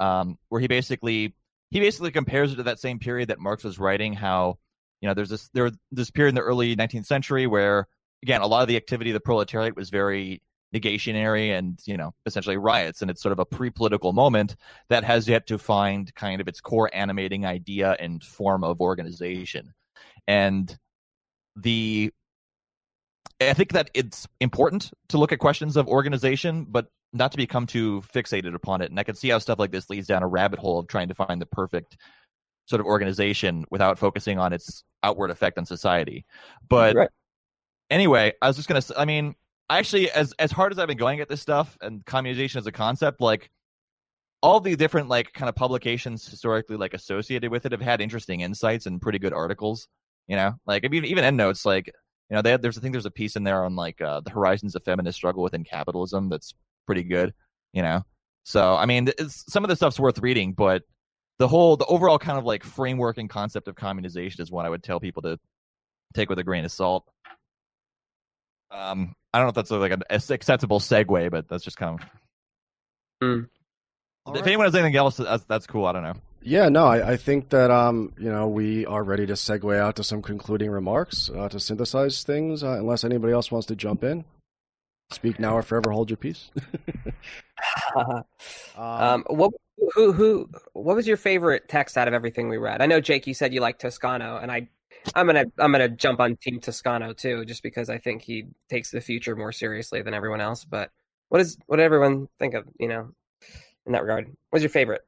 [0.00, 1.34] um, where he basically
[1.70, 4.12] he basically compares it to that same period that Marx was writing.
[4.12, 4.58] How
[5.04, 7.86] you know there's this there this period in the early 19th century where
[8.22, 10.40] again a lot of the activity of the proletariat was very
[10.74, 14.56] negationary and you know essentially riots and it's sort of a pre-political moment
[14.88, 19.74] that has yet to find kind of its core animating idea and form of organization.
[20.26, 20.74] And
[21.54, 22.10] the
[23.42, 27.66] i think that it's important to look at questions of organization but not to become
[27.66, 28.90] too fixated upon it.
[28.90, 31.08] And i can see how stuff like this leads down a rabbit hole of trying
[31.08, 31.98] to find the perfect
[32.66, 36.24] sort of organization without focusing on its outward effect on society.
[36.68, 37.10] But Right.
[37.90, 39.34] anyway i was just gonna I mean
[39.68, 42.72] actually as as hard as i've been going at this stuff and communization as a
[42.72, 43.50] concept like
[44.42, 48.40] all the different like kind of publications historically like associated with it have had interesting
[48.40, 49.88] insights and pretty good articles
[50.26, 50.54] you know?
[50.66, 51.86] Like I mean, even endnotes like
[52.30, 54.20] you know they had, there's i think there's a piece in there on like uh,
[54.20, 56.54] the horizons of feminist struggle within capitalism that's
[56.86, 57.34] pretty good
[57.72, 58.02] you know?
[58.44, 60.82] So i mean it's, some of the stuff's worth reading but
[61.38, 64.68] the whole the overall kind of like framework and concept of communization is what i
[64.68, 65.38] would tell people to
[66.14, 67.04] take with a grain of salt
[68.70, 72.06] um i don't know if that's like an acceptable segue but that's just kind of
[74.26, 74.46] All if right.
[74.48, 76.14] anyone has anything else that's, that's cool i don't know
[76.46, 79.96] Yeah, no, I, I think that um, you know we are ready to segue out
[79.96, 82.62] to some concluding remarks uh, to synthesize things.
[82.62, 84.26] Uh, unless anybody else wants to jump in,
[85.10, 86.50] speak now or forever hold your peace.
[88.76, 89.52] um, what
[89.94, 92.80] who who what was your favorite text out of everything we read?
[92.80, 94.68] I know Jake, you said you like Toscano, and I
[95.14, 98.90] I'm gonna I'm gonna jump on Team Toscano too, just because I think he takes
[98.90, 100.64] the future more seriously than everyone else.
[100.64, 100.90] But
[101.28, 103.10] what is what did everyone think of you know
[103.86, 104.34] in that regard?
[104.50, 105.02] What's your favorite?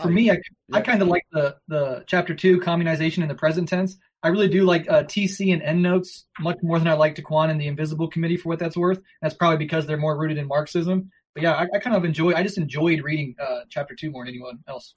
[0.00, 0.38] For me, I,
[0.72, 3.96] I kind of like the the chapter two communization in the present tense.
[4.22, 7.60] I really do like uh, TC and endnotes much more than I like Tiqqun and
[7.60, 9.00] the Invisible Committee for what that's worth.
[9.20, 11.10] That's probably because they're more rooted in Marxism.
[11.34, 12.34] But yeah, I, I kind of enjoy.
[12.34, 14.94] I just enjoyed reading uh, chapter two more than anyone else.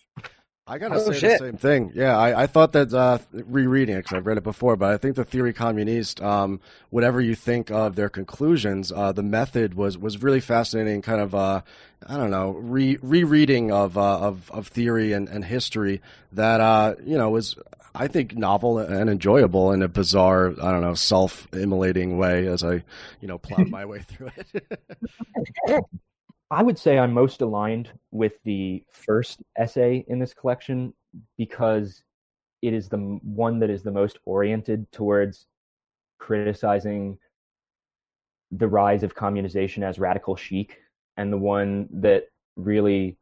[0.68, 1.40] I gotta Oh, say shit.
[1.40, 1.92] the same thing.
[1.94, 4.98] Yeah, I, I thought that uh, rereading it because I've read it before, but I
[4.98, 6.60] think the Théorie Communiste, um,
[6.90, 11.04] whatever you think of their conclusions, uh, the method was was really fascinating.
[11.04, 11.62] Kind of, uh,
[12.08, 16.96] I don't know, re rereading of uh, of of theory and, and history that uh,
[17.06, 17.56] you know was.
[17.98, 22.84] I think novel and enjoyable in a bizarre, I don't know, self-immolating way as I,
[23.22, 24.66] you know, plowed my way through it.
[26.52, 30.94] I would say I'm most aligned with the first essay in this collection
[31.38, 32.04] because
[32.62, 35.48] it is the one that is the most oriented towards
[36.20, 37.18] criticizing
[38.52, 40.78] the rise of communization as radical chic
[41.18, 42.26] and the one that
[42.56, 43.18] really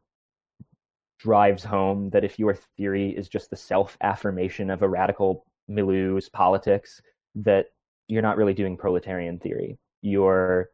[1.18, 6.28] drives home that if your theory is just the self affirmation of a radical milieu's
[6.28, 7.00] politics
[7.34, 7.66] that
[8.08, 9.78] you're not really doing proletarian theory.
[10.02, 10.68] You're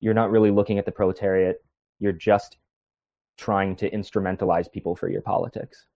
[0.00, 1.60] you're not really looking at the proletariat
[1.98, 2.56] you're just
[3.36, 5.86] trying to instrumentalize people for your politics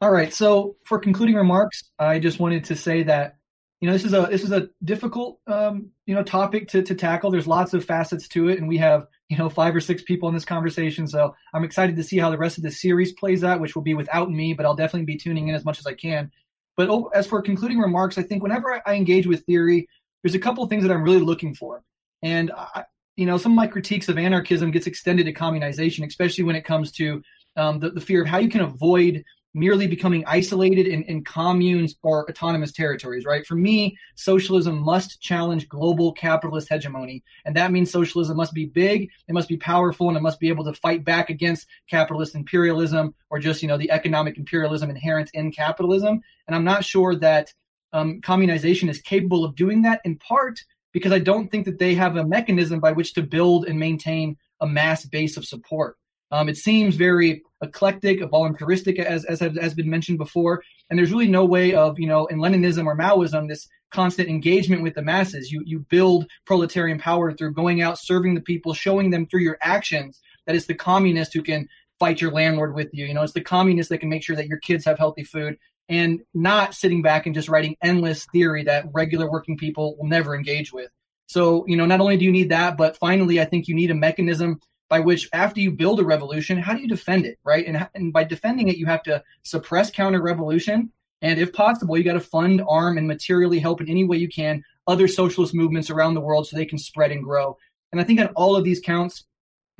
[0.00, 0.32] All right.
[0.32, 3.36] So for concluding remarks, I just wanted to say that
[3.80, 6.94] you know this is a this is a difficult um, you know topic to to
[6.94, 7.30] tackle.
[7.30, 10.28] There's lots of facets to it, and we have you know five or six people
[10.28, 11.06] in this conversation.
[11.06, 13.82] So I'm excited to see how the rest of the series plays out, which will
[13.82, 16.30] be without me, but I'll definitely be tuning in as much as I can.
[16.76, 19.88] But as for concluding remarks, I think whenever I, I engage with theory,
[20.22, 21.82] there's a couple things that I'm really looking for,
[22.22, 22.84] and I,
[23.16, 26.64] you know some of my critiques of anarchism gets extended to communization, especially when it
[26.64, 27.22] comes to
[27.56, 31.94] um, the, the fear of how you can avoid merely becoming isolated in, in communes
[32.02, 33.46] or autonomous territories, right?
[33.46, 37.22] For me, socialism must challenge global capitalist hegemony.
[37.44, 40.48] And that means socialism must be big, it must be powerful, and it must be
[40.48, 45.30] able to fight back against capitalist imperialism or just, you know, the economic imperialism inherent
[45.34, 46.20] in capitalism.
[46.48, 47.52] And I'm not sure that
[47.92, 50.58] um, communization is capable of doing that in part
[50.94, 54.38] because I don't think that they have a mechanism by which to build and maintain
[54.60, 55.98] a mass base of support.
[56.30, 61.28] Um, it seems very eclectic, voluntaristic, as as has, been mentioned before, And there's really
[61.28, 65.52] no way of, you know, in Leninism or Maoism, this constant engagement with the masses.
[65.52, 69.58] You you build proletarian power through going out, serving the people, showing them through your
[69.60, 71.68] actions that it's the communist who can
[71.98, 73.06] fight your landlord with you.
[73.06, 75.56] You know, it's the communist that can make sure that your kids have healthy food
[75.88, 80.34] and not sitting back and just writing endless theory that regular working people will never
[80.34, 80.90] engage with.
[81.26, 83.90] So, you know, not only do you need that, but finally, I think you need
[83.90, 84.60] a mechanism
[84.90, 87.66] by which, after you build a revolution, how do you defend it, right?
[87.66, 90.92] And, and by defending it, you have to suppress counter revolution.
[91.22, 94.28] And if possible, you got to fund, arm, and materially help in any way you
[94.28, 97.56] can other socialist movements around the world so they can spread and grow.
[97.92, 99.24] And I think on all of these counts,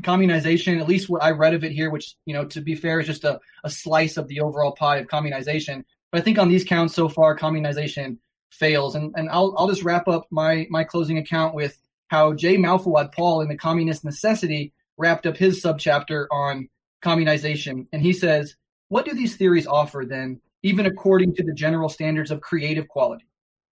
[0.03, 3.01] communization, at least what I read of it here, which, you know, to be fair,
[3.01, 5.85] is just a, a slice of the overall pie of communization.
[6.15, 8.19] But I think on these counts so far, communization
[8.53, 8.95] fails.
[8.95, 12.57] And, and I'll, I'll just wrap up my, my closing account with how J.
[12.57, 16.69] Moufawad-Paul in The Communist Necessity wrapped up his subchapter on
[17.03, 17.89] communization.
[17.93, 18.55] And he says,
[18.91, 23.27] What do these theories offer then, even according to the general standards of creative quality?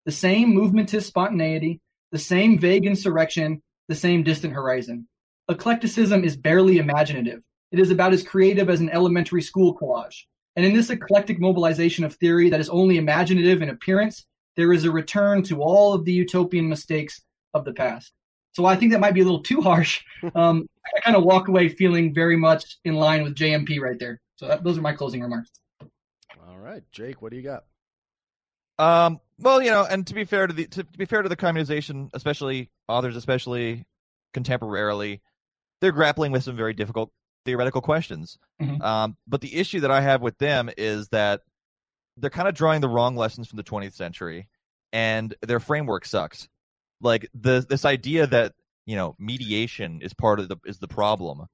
[0.05, 1.81] The same movementist spontaneity,
[2.11, 5.07] the same vague insurrection, the same distant horizon.
[5.49, 7.41] Eclecticism is barely imaginative.
[7.71, 10.25] It is about as creative as an elementary school collage.
[10.57, 14.27] And in this eclectic mobilization of theory that is only imaginative in appearance,
[14.57, 17.23] there is a return to all of the utopian mistakes
[17.55, 18.13] of the past.
[18.53, 20.03] So I think that might be a little too harsh.
[20.37, 24.21] Um, I kind of walk away feeling very much in line with JMP right there.
[24.37, 25.51] So that, those are my closing remarks.
[26.49, 27.65] All right, Jake, what do you got?
[28.79, 31.29] Um, well, you know, and to be fair to the to, to be fair to
[31.29, 33.85] the communization, especially authors, especially
[34.33, 35.21] contemporarily,
[35.81, 37.11] they're grappling with some very difficult
[37.45, 38.39] theoretical questions.
[38.61, 38.81] Mhm.
[38.83, 41.43] Um, but the issue that I have with them is that
[42.17, 44.49] they're kind of drawing the wrong lessons from the 20th century,
[44.93, 46.49] and their framework sucks.
[47.01, 48.55] Like the this idea that
[48.87, 51.47] you know mediation is part of the is the problem,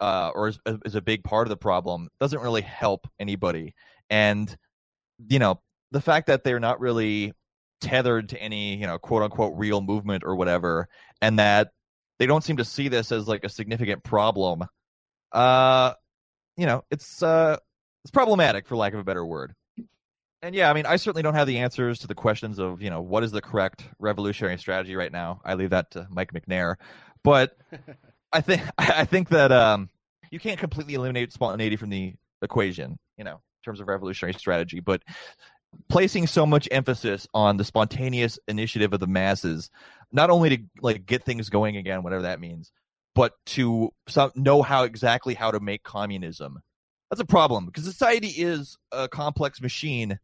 [0.00, 3.74] uh, or is, is a big part of the problem doesn't really help anybody.
[4.08, 4.54] And
[5.28, 5.60] you know
[5.90, 7.32] the fact that they're not really
[7.80, 10.88] tethered to any you know quote unquote real movement or whatever,
[11.20, 11.72] and that
[12.18, 14.64] they don't seem to see this as like a significant problem
[15.32, 15.92] uh
[16.56, 17.56] you know it's uh
[18.04, 19.54] it's problematic for lack of a better word.
[20.42, 22.90] And yeah i mean i certainly don't have the answers to the questions of you
[22.90, 25.40] know what is the correct revolutionary strategy right now?
[25.44, 26.76] I leave that to Mike Macnair.
[27.24, 27.56] But
[28.32, 29.88] i think i think that um
[30.30, 34.80] you can't completely eliminate spontaneity from the equation you know in terms of revolutionary strategy.
[34.80, 35.02] But
[35.88, 39.70] placing so much emphasis on the spontaneous initiative of the masses
[40.12, 42.72] not only to like get things going again whatever that means
[43.16, 46.60] but to some, know how exactly how to make communism.
[47.10, 50.18] That's a problem because society is a complex machine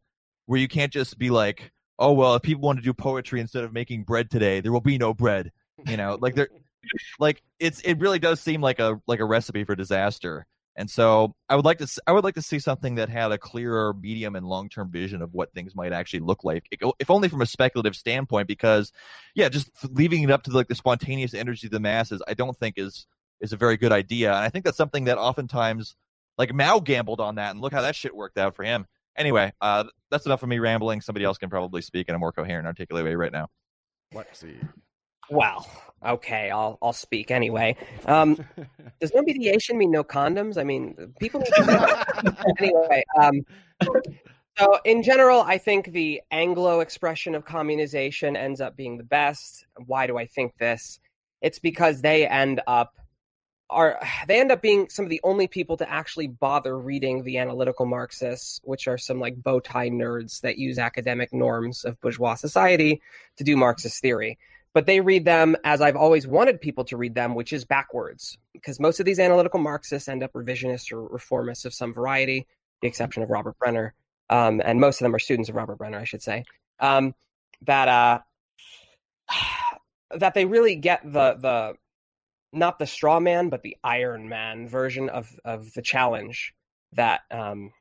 [0.45, 3.63] where you can't just be like, oh well, if people want to do poetry instead
[3.63, 5.51] of making bread today, there will be no bread.
[5.87, 6.49] You know, like there,
[7.19, 10.45] like it's it really does seem like a like a recipe for disaster.
[10.75, 13.37] And so I would like to I would like to see something that had a
[13.37, 16.65] clearer medium and long term vision of what things might actually look like,
[16.99, 18.47] if only from a speculative standpoint.
[18.47, 18.91] Because
[19.35, 22.57] yeah, just leaving it up to like the spontaneous energy of the masses, I don't
[22.57, 23.05] think is
[23.39, 24.29] is a very good idea.
[24.29, 25.95] And I think that's something that oftentimes
[26.37, 28.87] like Mao gambled on that, and look how that shit worked out for him.
[29.15, 31.01] Anyway, uh, that's enough of me rambling.
[31.01, 33.47] Somebody else can probably speak in a more coherent, articulate way right now.
[34.13, 34.55] Lexi.
[35.29, 35.67] Well,
[36.05, 37.75] okay, I'll I'll speak anyway.
[38.05, 38.37] Um,
[39.01, 40.57] does no mediation mean no condoms?
[40.57, 41.43] I mean, people
[42.59, 43.03] anyway.
[43.19, 43.45] Um,
[44.57, 49.65] so, in general, I think the Anglo expression of communization ends up being the best.
[49.85, 50.99] Why do I think this?
[51.41, 52.93] It's because they end up
[53.69, 57.39] are they end up being some of the only people to actually bother reading the
[57.39, 62.35] analytical Marxists, which are some like bow tie nerds that use academic norms of bourgeois
[62.35, 63.01] society
[63.37, 64.37] to do Marxist theory
[64.73, 68.37] but they read them as I've always wanted people to read them, which is backwards.
[68.53, 72.47] Because most of these analytical Marxists end up revisionists or reformists of some variety,
[72.81, 73.93] the exception of Robert Brenner.
[74.29, 76.43] Um, and most of them are students of Robert Brenner, I should say.
[76.79, 77.13] Um,
[77.65, 78.19] that uh,
[80.17, 81.73] that they really get the the
[82.51, 86.53] not the straw man, but the Iron Man version of of the challenge
[86.93, 87.71] that um,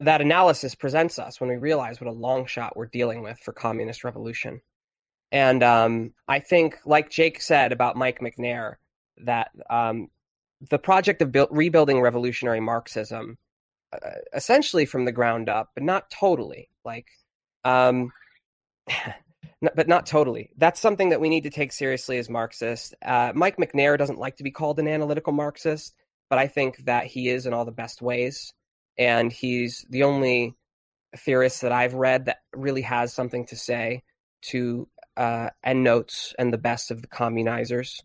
[0.00, 3.52] that analysis presents us when we realize what a long shot we're dealing with for
[3.52, 4.60] communist revolution.
[5.30, 8.76] And um, I think, like Jake said about Mike Macnair,
[9.24, 10.08] that um,
[10.70, 13.36] the project of build, rebuilding revolutionary Marxism,
[13.92, 17.06] uh, essentially from the ground up, but not totally, like,
[17.64, 18.10] um,
[19.74, 20.50] but not totally.
[20.56, 22.94] That's something that we need to take seriously as Marxists.
[23.04, 25.94] Uh, Mike Macnair doesn't like to be called an analytical Marxist,
[26.30, 28.52] but I think that he is in all the best ways,
[28.96, 30.54] and he's the only
[31.16, 34.02] theorist that I've read that really has something to say
[34.50, 34.88] to
[35.18, 38.00] uh, endnotes and the best of the communizers.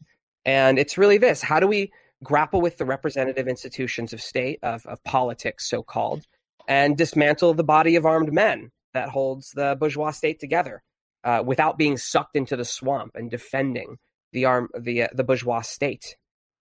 [0.45, 1.91] And it's really this how do we
[2.23, 6.25] grapple with the representative institutions of state, of, of politics, so called,
[6.67, 10.81] and dismantle the body of armed men that holds the bourgeois state together
[11.23, 13.97] uh, without being sucked into the swamp and defending
[14.31, 16.15] the arm the uh, the bourgeois state.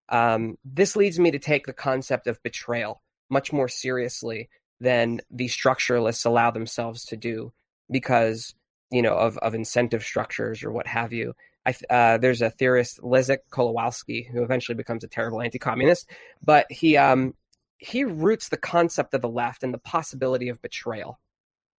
[0.09, 4.49] Um, this leads me to take the concept of betrayal much more seriously
[4.81, 7.53] than the structuralists allow themselves to do
[7.89, 8.53] because
[8.91, 11.33] you know of, of incentive structures or what have you.
[11.65, 16.09] I, uh, there's a theorist Leszek Kolakowski who eventually becomes a terrible anti-communist
[16.43, 17.35] but he um,
[17.77, 21.19] he roots the concept of the left and the possibility of betrayal.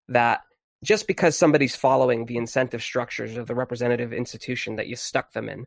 [0.08, 0.40] That
[0.84, 5.48] just because somebody's following the incentive structures of the representative institution that you stuck them
[5.48, 5.66] in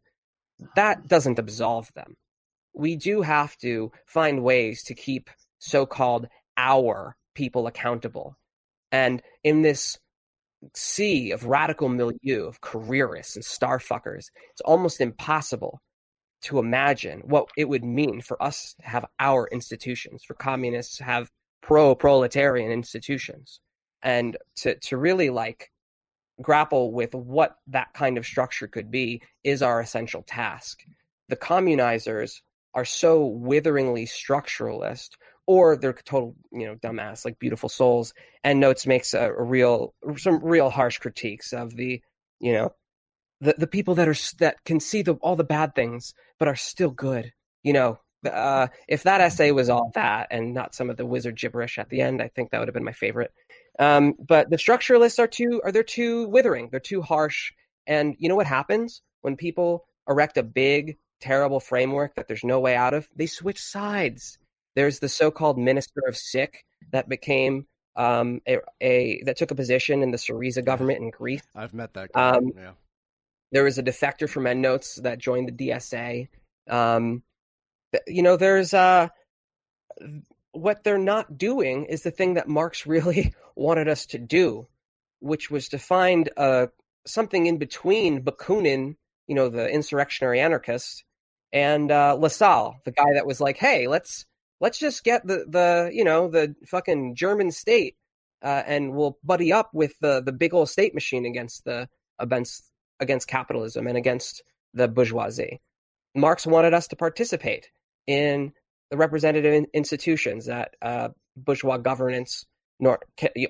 [0.76, 2.16] that doesn't absolve them.
[2.74, 6.28] We do have to find ways to keep so-called
[6.58, 8.38] our people accountable.
[8.92, 9.98] And in this
[10.74, 15.82] sea of radical milieu of careerists and starfuckers, it's almost impossible
[16.42, 21.04] to imagine what it would mean for us to have our institutions, for communists to
[21.04, 23.60] have pro proletarian institutions,
[24.04, 25.72] and to, to really like
[26.42, 30.84] grapple with what that kind of structure could be is our essential task.
[31.30, 32.42] The communizers
[32.74, 35.12] are so witheringly structuralist
[35.48, 38.14] or they're total you know dumbass like beautiful souls
[38.44, 42.02] Endnotes makes a, a, real some real harsh critiques of the
[42.40, 42.74] you know
[43.42, 46.56] the the people that are that can see the all the bad things but are
[46.56, 47.32] still good
[47.64, 48.00] you know?
[48.26, 51.90] Uh, if that essay was all that and not some of the wizard gibberish at
[51.90, 53.32] the end i think that would have been my favorite.
[53.78, 57.52] Um, but the structuralists are too are they're too withering they're too harsh
[57.88, 59.02] and you know what happens?
[59.22, 63.60] When people erect a big terrible framework that there's no way out of they switch
[63.60, 64.38] sides
[64.76, 67.66] there's the so-called minister of SIC that became
[67.96, 71.42] um, a, a, that took a position in the Syriza government in Greece.
[71.56, 72.30] I've met that guy.
[72.32, 72.72] Um, yeah.
[73.52, 76.28] There was a defector from Endnotes that joined the DSA.
[76.70, 77.24] Um,
[78.08, 79.08] you know, there's uh,
[80.52, 84.68] what they're not doing is the thing that Marx really wanted us to do,
[85.20, 86.68] which was to find uh,
[87.06, 88.96] something in between Bakunin,
[89.28, 91.04] you know, the insurrectionary anarchist,
[91.54, 94.26] and uh, Lassalle, the guy that was like, "Hey, let's
[94.60, 97.96] let's just get the the you know the fucking German state
[98.42, 102.72] uh, and we'll buddy up with the the big old state machine against the against
[103.00, 105.62] against capitalism and against the bourgeoisie.
[106.16, 107.70] Marx wanted us to participate
[108.08, 108.54] in
[108.90, 112.46] the representative institutions that uh, bourgeois governance
[112.80, 113.00] nor,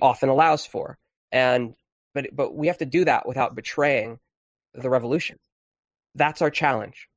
[0.00, 0.98] often allows for,
[1.30, 1.74] and
[2.14, 4.18] but but we have to do that without betraying
[4.74, 5.38] the revolution.
[6.14, 7.08] That's our challenge.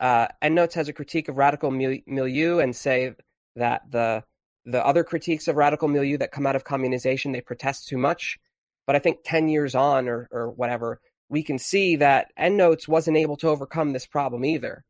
[0.00, 3.14] Uh, Endnotes has a critique of radical milieu and say
[3.56, 4.24] that the
[4.66, 8.38] the other critiques of radical milieu that come out of communization they protest too much.
[8.86, 13.16] But I think ten years on or or whatever, we can see that Endnotes wasn't
[13.16, 14.84] able to overcome this problem either.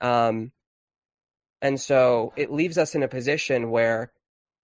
[0.00, 0.52] Um,
[1.62, 4.12] and so it leaves us in a position where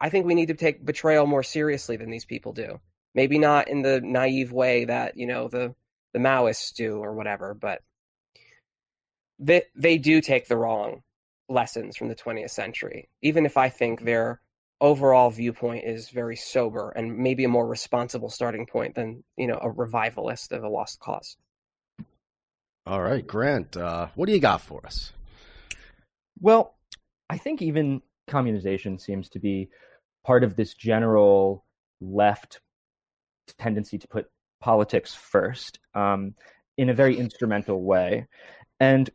[0.01, 2.81] I think we need to take betrayal more seriously than these people do.
[3.15, 5.75] Maybe not in the naive way that you know the
[6.13, 7.81] the Maoists do or whatever, but
[9.43, 11.03] they they do take the wrong
[11.49, 14.41] lessons from the 20th century, even if I think their
[14.81, 19.59] overall viewpoint is very sober and maybe a more responsible starting point than you know
[19.61, 21.37] a revivalist of a lost cause.
[22.87, 25.13] All right, Grant, uh, what do you got for us?
[26.41, 26.75] Well,
[27.31, 29.69] I think even communization seems to be
[30.25, 31.65] part of this general
[32.01, 32.61] left
[33.59, 34.27] tendency to put
[34.61, 36.35] politics first um,
[36.77, 38.27] in a very instrumental way.
[38.81, 39.09] And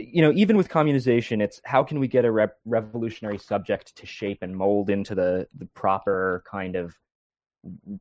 [0.00, 4.06] you know, even with communization, it's how can we get a re- revolutionary subject to
[4.06, 6.96] shape and mold into the the proper kind of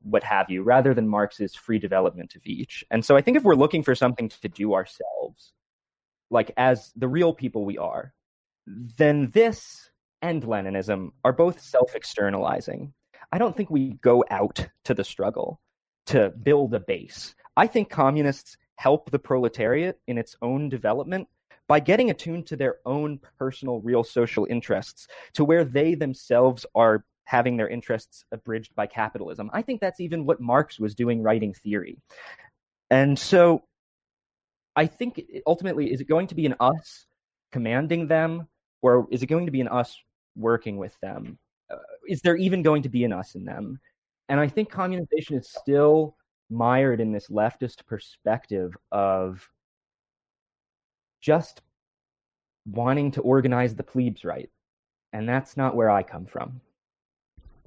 [0.03, 2.83] what have you, rather than Marx's free development of each.
[2.91, 5.53] And so I think if we're looking for something to do ourselves,
[6.29, 8.13] like as the real people we are,
[8.65, 9.89] then this
[10.21, 12.93] and Leninism are both self externalizing.
[13.31, 15.59] I don't think we go out to the struggle
[16.07, 17.35] to build a base.
[17.55, 21.27] I think communists help the proletariat in its own development
[21.69, 27.05] by getting attuned to their own personal, real social interests, to where they themselves are
[27.25, 29.51] having their interests abridged by capitalism.
[29.53, 31.99] I think that's even what Marx was doing writing theory.
[32.89, 33.63] And so
[34.75, 37.05] I think ultimately, is it going to be an us
[37.51, 38.47] commanding them,
[38.81, 39.95] or is it going to be an us
[40.35, 41.37] working with them?
[41.71, 41.77] Uh,
[42.07, 43.79] is there even going to be an us in them?
[44.27, 46.15] And I think communization is still
[46.49, 49.47] mired in this leftist perspective of
[51.21, 51.61] just
[52.65, 54.49] wanting to organize the plebes right.
[55.13, 56.61] And that's not where I come from.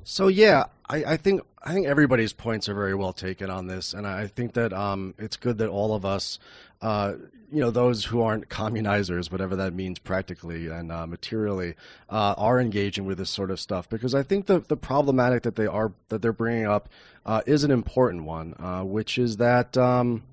[0.05, 3.95] So, yeah, I, I think I think everybody's points are very well taken on this,
[3.95, 6.39] and I think that um, it's good that all of us,
[6.81, 7.15] uh,
[7.53, 11.75] you know, those who aren't communizers, whatever that means practically and uh, materially,
[12.11, 15.57] uh, are engaging with this sort of stuff because I think the the problematic that
[15.57, 16.89] they are that they're bringing up
[17.25, 20.25] uh, is an important one, uh, which is that um,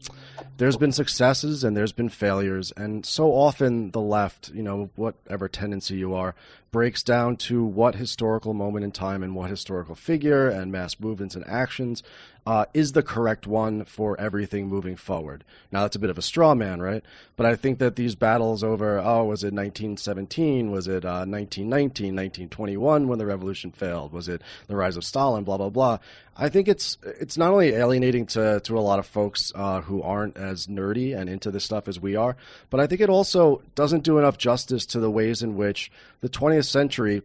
[0.57, 5.47] there's been successes and there's been failures, and so often the left, you know, whatever
[5.47, 6.34] tendency you are,
[6.71, 11.35] breaks down to what historical moment in time and what historical figure and mass movements
[11.35, 12.03] and actions
[12.45, 15.43] uh, is the correct one for everything moving forward.
[15.71, 17.03] Now, that's a bit of a straw man, right?
[17.35, 20.71] But I think that these battles over, oh, was it 1917?
[20.71, 24.11] Was it uh, 1919, 1921 when the revolution failed?
[24.13, 25.43] Was it the rise of Stalin?
[25.43, 25.99] Blah, blah, blah.
[26.35, 30.01] I think it's it's not only alienating to, to a lot of folks uh, who
[30.01, 32.35] aren't as nerdy and into this stuff as we are,
[32.69, 36.30] but I think it also doesn't do enough justice to the ways in which the
[36.30, 37.21] 20th century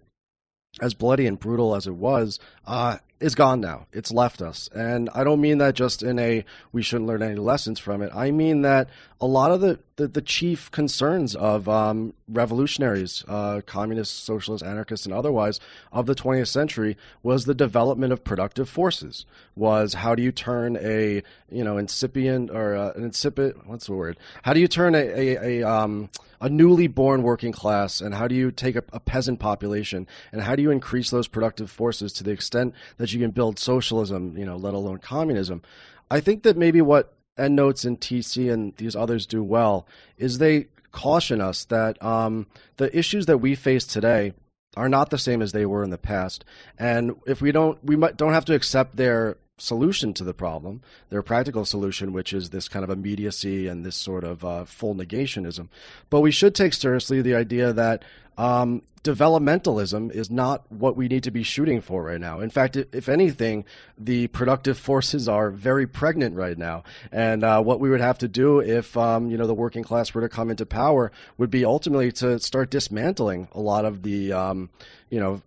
[0.80, 3.86] as bloody and brutal as it was, uh, is gone now.
[3.90, 4.68] It's left us.
[4.74, 8.12] And I don't mean that just in a we shouldn't learn any lessons from it.
[8.14, 13.60] I mean that a lot of the, the, the chief concerns of um, revolutionaries, uh,
[13.64, 15.60] communists, socialists, anarchists, and otherwise
[15.92, 19.24] of the 20th century was the development of productive forces.
[19.54, 23.92] Was how do you turn a you know incipient or uh, an incipient what's the
[23.92, 24.18] word?
[24.42, 26.10] How do you turn a a, a um,
[26.40, 30.42] a newly born working class and how do you take a, a, peasant population and
[30.42, 34.36] how do you increase those productive forces to the extent that you can build socialism,
[34.36, 35.62] you know, let alone communism.
[36.10, 39.86] I think that maybe what EndNotes and TC and these others do well
[40.18, 42.46] is they caution us that um,
[42.76, 44.32] the issues that we face today
[44.76, 46.44] are not the same as they were in the past,
[46.78, 50.82] and if we don't, we might, don't have to accept their solution to the problem,
[51.10, 54.94] their practical solution, which is this kind of immediacy and this sort of uh, full
[54.94, 55.68] negationism.
[56.10, 58.04] But we should take seriously the idea that
[58.36, 62.40] um, developmentalism is not what we need to be shooting for right now.
[62.40, 63.64] In fact, if anything,
[63.96, 66.82] the productive forces are very pregnant right now.
[67.12, 70.12] And uh, what we would have to do if um, you know the working class
[70.14, 74.32] were to come into power would be ultimately to start dismantling a lot of the
[74.32, 74.70] um,
[75.10, 75.42] you know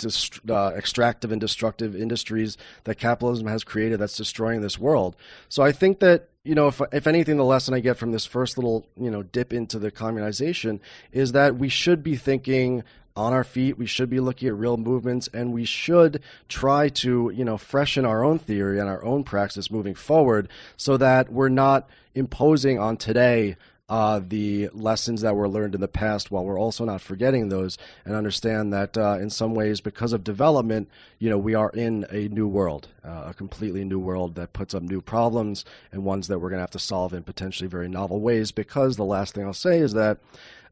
[0.00, 5.16] dist- uh, extractive and destructive industries that capitalism has created that's destroying this world.
[5.48, 8.24] So I think that you know, if if anything, the lesson I get from this
[8.24, 10.80] first little you know dip into the communization
[11.12, 12.82] is that we should be thinking
[13.14, 13.76] on our feet.
[13.76, 18.06] We should be looking at real movements, and we should try to you know freshen
[18.06, 22.96] our own theory and our own praxis moving forward, so that we're not imposing on
[22.96, 23.56] today
[23.90, 27.76] uh, the lessons that were learned in the past while we're also not forgetting those
[28.04, 30.88] and understand that uh, in some ways because of development
[31.18, 34.74] you know we are in a new world uh, a completely new world that puts
[34.74, 37.88] up new problems and ones that we're going to have to solve in potentially very
[37.88, 40.18] novel ways because the last thing i'll say is that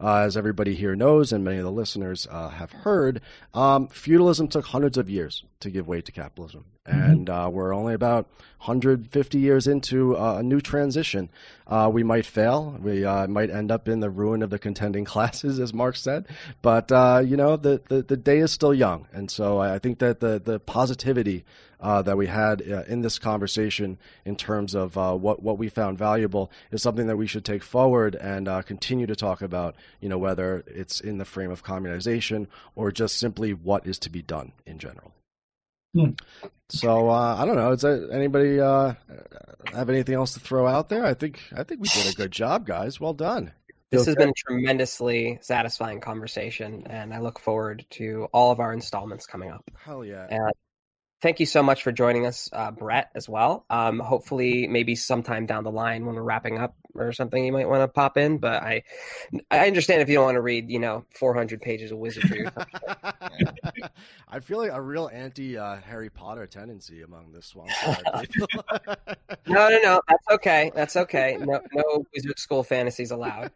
[0.00, 3.20] uh, as everybody here knows and many of the listeners uh, have heard,
[3.54, 6.64] um, feudalism took hundreds of years to give way to capitalism.
[6.86, 7.10] Mm-hmm.
[7.10, 11.28] And uh, we're only about 150 years into uh, a new transition.
[11.66, 12.78] Uh, we might fail.
[12.80, 16.26] We uh, might end up in the ruin of the contending classes, as Marx said.
[16.62, 16.90] But,
[17.26, 19.06] you know, the, the, the, day is still young.
[19.12, 21.44] And so I think that the, the positivity
[21.80, 25.68] uh, that we had uh, in this conversation in terms of uh, what what we
[25.68, 29.74] found valuable is something that we should take forward and uh, continue to talk about.
[30.00, 34.10] You know, whether it's in the frame of communization or just simply what is to
[34.10, 35.12] be done in general.
[35.94, 36.10] Hmm.
[36.68, 37.74] So uh, I don't know.
[37.74, 38.94] Does anybody uh,
[39.72, 41.04] have anything else to throw out there?
[41.04, 43.00] I think I think we did a good job, guys.
[43.00, 43.52] Well done.
[43.90, 48.74] This has been a tremendously satisfying conversation, and I look forward to all of our
[48.74, 49.64] installments coming up.
[49.82, 50.26] Hell yeah!
[50.28, 50.52] And
[51.20, 53.64] thank you so much for joining us, uh, Breht, as well.
[53.68, 57.68] Um, hopefully, maybe sometime down the line when we're wrapping up or something, you might
[57.68, 58.38] want to pop in.
[58.38, 58.84] But I,
[59.50, 62.46] I understand if you don't want to read, you know, 400 pages of wizardry.
[64.28, 67.70] I feel like a real anti uh, Harry Potter tendency among the swamp.
[69.46, 70.70] no, no, no, that's okay.
[70.74, 71.38] That's okay.
[71.40, 73.50] No, no wizard school fantasies allowed.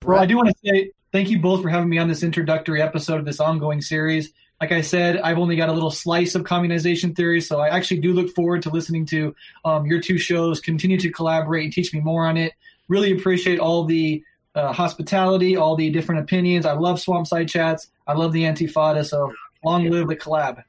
[0.00, 2.82] Bro, I do want to say thank you both for having me on this introductory
[2.82, 4.32] episode of this ongoing series
[4.62, 7.98] like I said, I've only got a little slice of communization theory, so I actually
[7.98, 9.34] do look forward to listening to
[9.64, 10.60] um, your two shows.
[10.60, 12.52] Continue to collaborate and teach me more on it.
[12.86, 14.22] Really appreciate all the
[14.54, 16.64] uh, hospitality, all the different opinions.
[16.64, 17.88] I love Swampside chats.
[18.06, 19.04] I love the Antifada.
[19.04, 19.32] So
[19.64, 20.62] long live the collab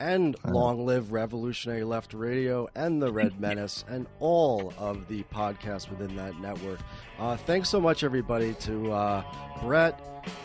[0.00, 5.88] and long live Revolutionary Left Radio and the Red Menace and all of the podcasts
[5.88, 6.80] within that network.
[7.18, 9.22] Uh, thanks so much, everybody, to uh,
[9.60, 9.96] Breht,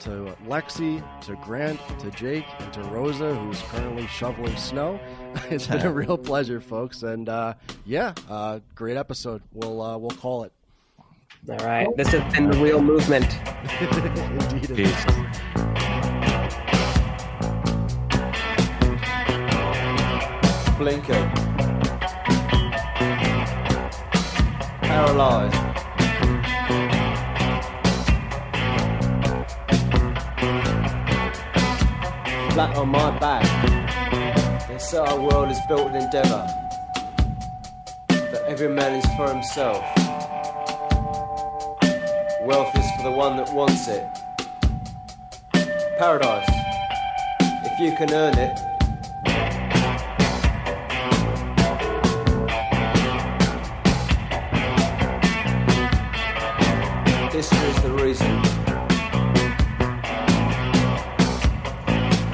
[0.01, 4.99] to Lexi, to Grant, to Jake, and to Rosa, who's currently shoveling snow.
[5.49, 7.53] it's been a real pleasure, folks, and uh,
[7.85, 9.41] yeah, uh, great episode.
[9.53, 10.51] We'll uh, we'll call it.
[11.49, 13.25] All right, this has been the Real Movement.
[14.69, 14.95] Indeed.
[20.81, 21.29] Blinking.
[24.81, 25.53] Paralyzed.
[32.53, 33.45] Flat on my back.
[34.67, 36.47] They say our world is built in endeavour.
[38.07, 39.83] That every man is for himself.
[42.41, 44.03] Wealth is for the one that wants it.
[45.99, 46.49] Paradise.
[47.69, 48.70] If you can earn it,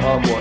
[0.07, 0.36] up.